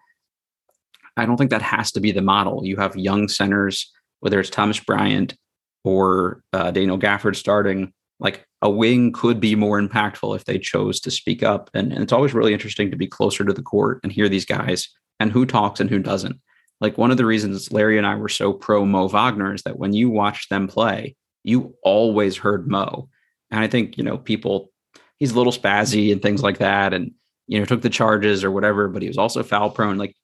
[1.16, 2.66] I don't think that has to be the model.
[2.66, 5.36] You have young centers, whether it's Thomas Bryant
[5.84, 7.94] or uh, Daniel Gafford starting.
[8.20, 11.70] Like a wing could be more impactful if they chose to speak up.
[11.74, 14.46] And, and it's always really interesting to be closer to the court and hear these
[14.46, 16.40] guys and who talks and who doesn't.
[16.82, 19.78] Like one of the reasons Larry and I were so pro Mo Wagner is that
[19.78, 23.10] when you watch them play, you always heard Mo.
[23.52, 24.72] And I think, you know, people,
[25.20, 26.94] he's a little spazzy and things like that.
[26.94, 27.12] And,
[27.48, 29.98] you know, took the charges or whatever, but he was also foul prone.
[29.98, 30.16] Like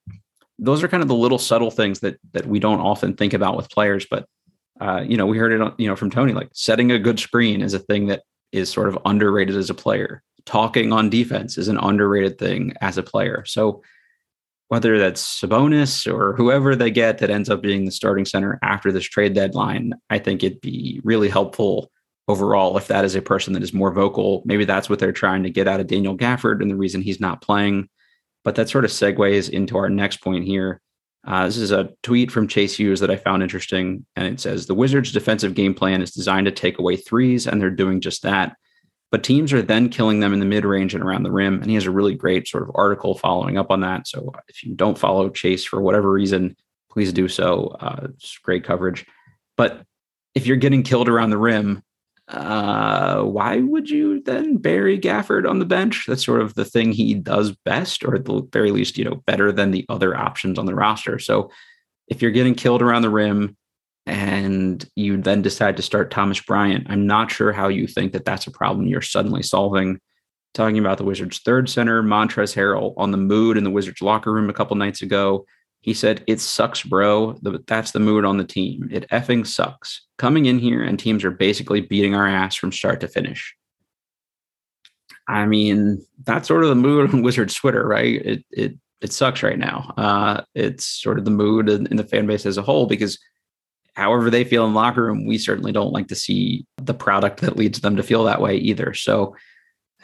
[0.57, 3.57] those are kind of the little subtle things that that we don't often think about
[3.57, 4.05] with players.
[4.09, 4.25] But
[4.79, 7.61] uh, you know, we heard it, you know, from Tony, like setting a good screen
[7.61, 10.23] is a thing that is sort of underrated as a player.
[10.45, 13.43] Talking on defense is an underrated thing as a player.
[13.45, 13.83] So
[14.69, 18.91] whether that's Sabonis or whoever they get that ends up being the starting center after
[18.91, 21.91] this trade deadline, I think it'd be really helpful
[22.27, 24.43] overall if that is a person that is more vocal.
[24.45, 27.19] Maybe that's what they're trying to get out of Daniel Gafford and the reason he's
[27.19, 27.89] not playing.
[28.43, 30.81] But that sort of segues into our next point here.
[31.25, 34.05] Uh, this is a tweet from Chase Hughes that I found interesting.
[34.15, 37.59] And it says The Wizards' defensive game plan is designed to take away threes, and
[37.59, 38.55] they're doing just that
[39.11, 41.55] but teams are then killing them in the mid range and around the rim.
[41.55, 44.07] And he has a really great sort of article following up on that.
[44.07, 46.55] So if you don't follow Chase for whatever reason,
[46.91, 47.75] please do so.
[47.79, 49.05] Uh, it's great coverage.
[49.57, 49.81] But
[50.35, 51.83] if you're getting killed around the rim,
[52.27, 56.05] uh, why would you then bury Gafford on the bench?
[56.07, 59.23] That's sort of the thing he does best, or at the very least, you know,
[59.25, 61.17] better than the other options on the roster.
[61.17, 61.49] So
[62.07, 63.57] if you're getting killed around the rim,
[64.09, 66.87] and you then decide to start Thomas Bryant.
[66.89, 69.99] I'm not sure how you think that that's a problem you're suddenly solving.
[70.55, 74.33] Talking about the Wizards' third center, Montrezl Harrell, on the mood in the Wizards' locker
[74.33, 75.45] room a couple nights ago.
[75.81, 77.37] He said, It sucks, bro.
[77.67, 78.89] That's the mood on the team.
[78.91, 80.07] It effing sucks.
[80.17, 83.55] Coming in here and teams are basically beating our ass from start to finish.
[85.27, 88.25] I mean, that's sort of the mood on Wizards Twitter, right?
[88.25, 89.93] It it it sucks right now.
[89.95, 93.17] Uh, it's sort of the mood in, in the fan base as a whole because
[93.95, 97.41] however they feel in the locker room, we certainly don't like to see the product
[97.41, 98.93] that leads them to feel that way either.
[98.93, 99.35] So,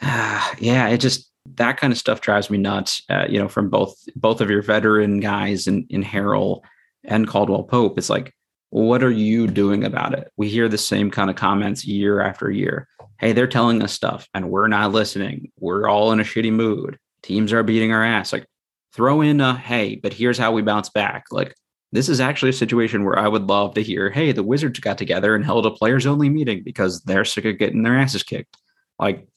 [0.02, 3.02] uh, yeah, it just that kind of stuff drives me nuts.
[3.08, 6.62] Uh, you know, from both both of your veteran guys in in Harrell
[7.04, 8.34] and Caldwell Pope, it's like,
[8.70, 10.30] what are you doing about it?
[10.36, 12.88] We hear the same kind of comments year after year.
[13.18, 15.50] Hey, they're telling us stuff and we're not listening.
[15.58, 16.98] We're all in a shitty mood.
[17.22, 18.32] Teams are beating our ass.
[18.32, 18.46] Like,
[18.92, 21.26] throw in a hey, but here's how we bounce back.
[21.30, 21.54] Like,
[21.92, 24.98] this is actually a situation where I would love to hear, hey, the Wizards got
[24.98, 28.56] together and held a players only meeting because they're sick of getting their asses kicked.
[28.98, 29.28] Like,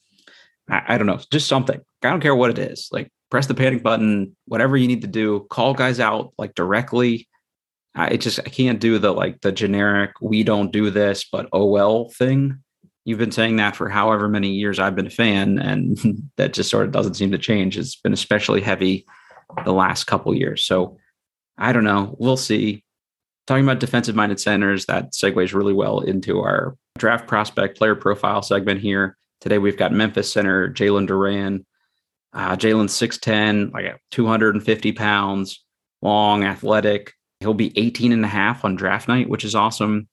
[0.68, 1.80] I, I, don't know, just something.
[2.02, 2.88] I don't care what it is.
[2.90, 7.28] Like, press the panic button, whatever you need to do, call guys out like directly.
[7.94, 11.66] I just I can't do the like the generic we don't do this, but oh
[11.66, 12.58] well thing.
[13.04, 15.98] You've been saying that for however many years I've been a fan, and
[16.36, 17.78] that just sort of doesn't seem to change.
[17.78, 19.06] It's been especially heavy
[19.64, 20.64] the last couple years.
[20.64, 20.98] So
[21.60, 22.16] I don't know.
[22.18, 22.82] We'll see.
[23.46, 28.42] Talking about defensive minded centers, that segues really well into our draft prospect player profile
[28.42, 29.16] segment here.
[29.40, 31.64] Today we've got Memphis center Jalen Duren.
[32.32, 35.64] Uh, Jalen's 6'10, like 250 pounds,
[36.00, 37.12] long, athletic.
[37.40, 40.08] He'll be 18 and a half on draft night, which is awesome.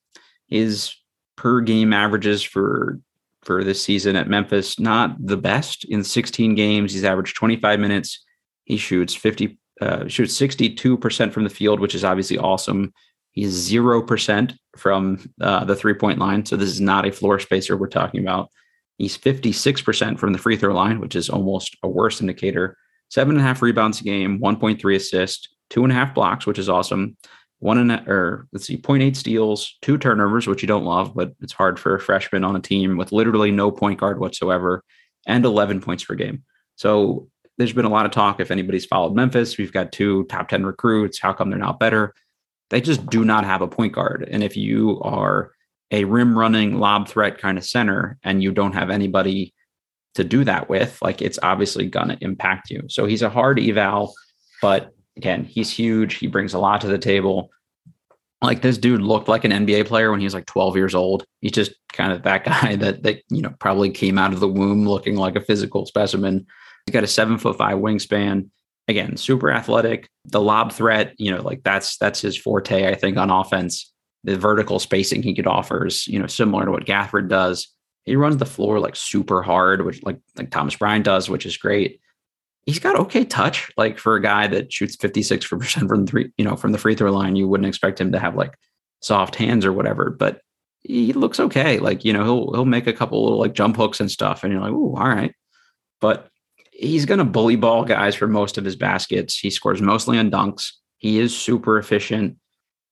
[0.47, 0.95] His
[1.35, 2.99] per game averages for
[3.43, 5.85] for this season at Memphis, not the best.
[5.85, 8.25] In 16 games, he's averaged 25 minutes.
[8.65, 12.93] He shoots 50 uh, shoots 62% from the field, which is obviously awesome.
[13.32, 16.45] He's 0% from uh, the three point line.
[16.45, 18.49] So this is not a floor spacer we're talking about.
[18.97, 22.75] He's 56% from the free throw line, which is almost a worse indicator.
[23.09, 26.59] Seven and a half rebounds a game, 1.3 assists, two and a half blocks, which
[26.59, 27.15] is awesome.
[27.59, 31.34] One and a, or let's see, 0.8 steals, two turnovers, which you don't love, but
[31.41, 34.84] it's hard for a freshman on a team with literally no point guard whatsoever,
[35.25, 36.43] and 11 points per game.
[36.75, 39.57] So there's been a lot of talk if anybody's followed Memphis.
[39.57, 41.19] We've got two top 10 recruits.
[41.19, 42.13] How come they're not better?
[42.69, 44.27] They just do not have a point guard.
[44.29, 45.51] And if you are
[45.91, 49.53] a rim running lob threat kind of center and you don't have anybody
[50.15, 52.83] to do that with, like it's obviously going to impact you.
[52.89, 54.13] So he's a hard eval,
[54.61, 56.15] but again, he's huge.
[56.15, 57.49] He brings a lot to the table.
[58.41, 61.25] Like this dude looked like an NBA player when he was like 12 years old.
[61.41, 64.47] He's just kind of that guy that that you know probably came out of the
[64.47, 66.45] womb looking like a physical specimen.
[66.88, 68.49] He's got a seven foot five wingspan.
[68.88, 70.09] Again, super athletic.
[70.25, 73.93] The lob threat, you know, like that's that's his forte, I think, on offense.
[74.23, 77.67] The vertical spacing he could offers, you know, similar to what Gafford does.
[78.05, 81.57] He runs the floor like super hard, which like like Thomas Bryant does, which is
[81.57, 81.99] great
[82.67, 83.71] he's got okay touch.
[83.77, 87.11] Like for a guy that shoots 56% from three, you know, from the free throw
[87.11, 88.55] line, you wouldn't expect him to have like
[89.01, 90.41] soft hands or whatever, but
[90.81, 91.79] he looks okay.
[91.79, 94.43] Like, you know, he'll he'll make a couple little like jump hooks and stuff.
[94.43, 95.33] And you're like, oh, all right.
[95.99, 96.29] But
[96.78, 99.38] he's gonna bully ball guys for most of his baskets.
[99.38, 100.71] He scores mostly on dunks.
[100.97, 102.38] He is super efficient.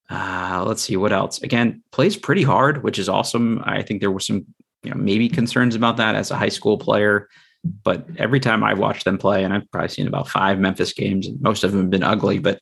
[0.09, 1.41] Uh, let's see what else.
[1.41, 3.61] Again, plays pretty hard, which is awesome.
[3.65, 4.45] I think there were some,
[4.83, 7.27] you know, maybe concerns about that as a high school player.
[7.83, 11.27] But every time I've watched them play, and I've probably seen about five Memphis games,
[11.27, 12.59] and most of them have been ugly, but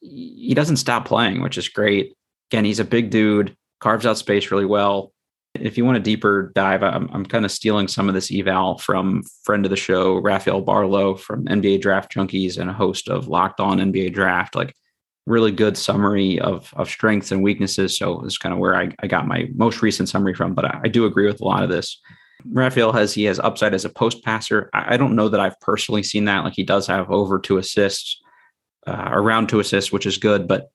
[0.00, 2.14] he doesn't stop playing, which is great.
[2.50, 5.12] Again, he's a big dude, carves out space really well.
[5.54, 8.78] If you want a deeper dive, I'm, I'm kind of stealing some of this eval
[8.78, 13.28] from friend of the show, Rafael Barlowe from NBA Draft Junkies and a host of
[13.28, 14.54] Locked On NBA Draft.
[14.54, 14.74] Like,
[15.26, 17.96] really good summary of of strengths and weaknesses.
[17.96, 20.54] So it's kind of where I, I got my most recent summary from.
[20.54, 22.00] But I, I do agree with a lot of this.
[22.44, 24.68] Raphael has he has upside as a post passer.
[24.72, 26.42] I, I, don't know that I've personally seen that.
[26.42, 28.20] Like he does have over two assists,
[28.84, 30.70] uh, around two assists, which is good, but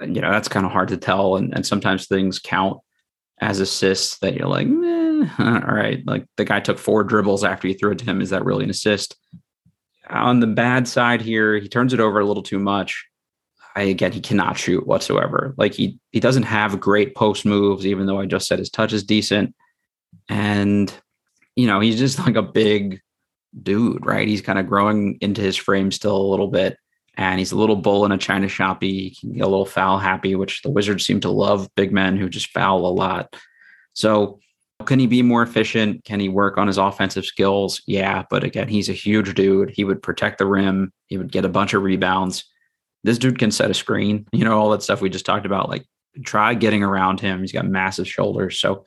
[0.00, 1.36] you know that's kind of hard to tell.
[1.36, 2.78] And and sometimes things count
[3.40, 7.74] as assists that you're like, all right, like the guy took four dribbles after you
[7.74, 8.20] threw it to him.
[8.20, 9.16] Is that really an assist?
[10.08, 13.06] On the bad side here, he turns it over a little too much.
[13.76, 15.54] I again, he cannot shoot whatsoever.
[15.56, 18.92] Like he he doesn't have great post moves, even though I just said his touch
[18.92, 19.54] is decent
[20.28, 20.92] and,
[21.56, 23.00] you know, he's just like a big
[23.62, 24.28] dude, right?
[24.28, 26.76] He's kind of growing into his frame still a little bit.
[27.20, 29.10] And he's a little bull in a china shoppy.
[29.10, 32.16] He can get a little foul happy, which the Wizards seem to love big men
[32.16, 33.36] who just foul a lot.
[33.92, 34.40] So,
[34.86, 36.02] can he be more efficient?
[36.04, 37.82] Can he work on his offensive skills?
[37.86, 39.68] Yeah, but again, he's a huge dude.
[39.68, 40.94] He would protect the rim.
[41.08, 42.44] He would get a bunch of rebounds.
[43.04, 44.26] This dude can set a screen.
[44.32, 45.68] You know all that stuff we just talked about.
[45.68, 45.84] Like,
[46.24, 47.42] try getting around him.
[47.42, 48.58] He's got massive shoulders.
[48.58, 48.86] So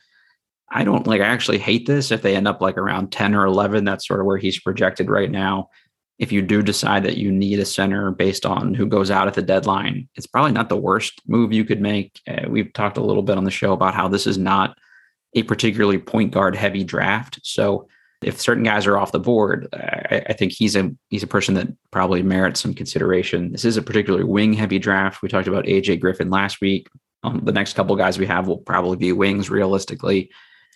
[0.71, 3.45] I don't like, I actually hate this if they end up like around 10 or
[3.45, 3.84] 11.
[3.84, 5.69] That's sort of where he's projected right now.
[6.20, 9.34] If you do decide that you need a center based on who goes out at
[9.34, 12.22] the deadline, it's probably not the worst move you could make.
[12.28, 14.78] Uh, we've talked a little bit on the show about how this is not
[15.34, 17.39] a particularly point guard heavy draft.
[17.43, 17.88] So
[18.22, 21.55] if certain guys are off the board, I, I, think he's a he's a person
[21.55, 23.51] that probably merits some consideration.
[23.51, 25.22] This is a particularly wing heavy draft.
[25.22, 26.88] We talked about AJ Griffin last week.
[27.24, 30.30] Um, the next couple guys we have will probably be wings realistically.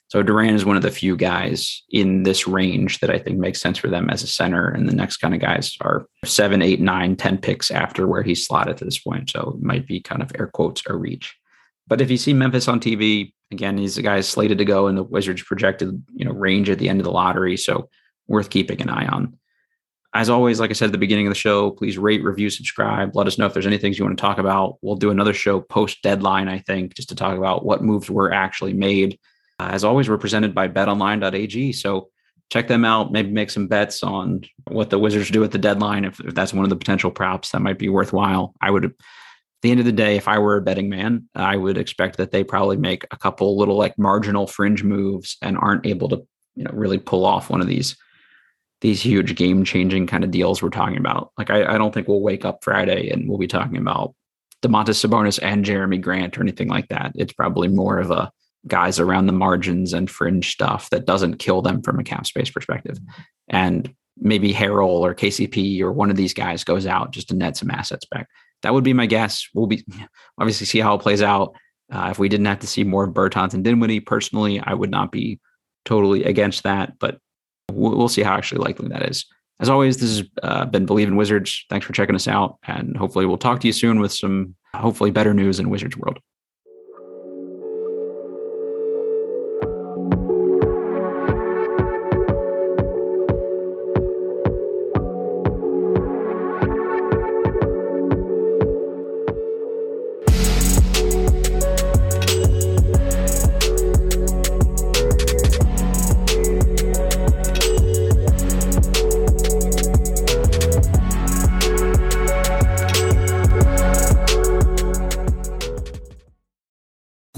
[0.09, 3.59] So Duren is one of the few guys in this range that I think makes
[3.59, 4.69] sense for them as a center.
[4.69, 8.47] And the next kind of guys are seven, eight, nine, ten picks after where he's
[8.47, 9.29] slotted to this point.
[9.29, 11.35] So it might be kind of air quotes a reach.
[11.87, 14.95] But if you see Memphis on TV, again, he's the guy slated to go in
[14.95, 17.57] the Wizards projected, you know, range at the end of the lottery.
[17.57, 17.89] So
[18.27, 19.37] worth keeping an eye on.
[20.13, 23.13] As always, like I said at the beginning of the show, please rate, review, subscribe.
[23.13, 24.77] Let us know if there's any things you want to talk about.
[24.81, 28.33] We'll do another show post deadline, I think, just to talk about what moves were
[28.33, 29.19] actually made
[29.59, 31.73] Uh, as always, we're presented by betonline.ag.
[31.73, 32.09] So
[32.49, 36.05] check them out, maybe make some bets on what the Wizards do at the deadline.
[36.05, 38.93] If, if that's one of the potential props that might be worthwhile, I would, at
[39.61, 42.31] the end of the day, if I were a betting man, I would expect that
[42.31, 46.63] they probably make a couple little like marginal fringe moves and aren't able to, you
[46.63, 47.97] know, really pull off one of these
[48.81, 51.31] these huge game changing kind of deals we're talking about.
[51.35, 54.13] Like I, I don't think we'll wake up Friday and we'll be talking about
[54.61, 57.11] Domantas Sabonis and Jerami Grant or anything like that.
[57.15, 58.31] It's probably more of a
[58.67, 62.49] guys around the margins and fringe stuff that doesn't kill them from a cap space
[62.49, 62.99] perspective.
[63.47, 67.57] And maybe Harrell or KCP or one of these guys goes out just to net
[67.57, 68.27] some assets back.
[68.63, 69.47] That would be my guess.
[69.53, 69.83] We'll be
[70.37, 71.55] obviously see how it plays out.
[71.91, 74.91] Uh, if we didn't have to see more of Bertans and Dinwiddie, personally, I would
[74.91, 75.39] not be
[75.85, 77.19] totally against that, but
[77.71, 79.25] we'll, we'll see how actually likely that is.
[79.59, 81.65] As always, this has uh, been Bleav in Wizards.
[81.69, 85.09] Thanks for checking us out, and hopefully, we'll talk to you soon with some hopefully
[85.09, 86.19] better news in Wizards world.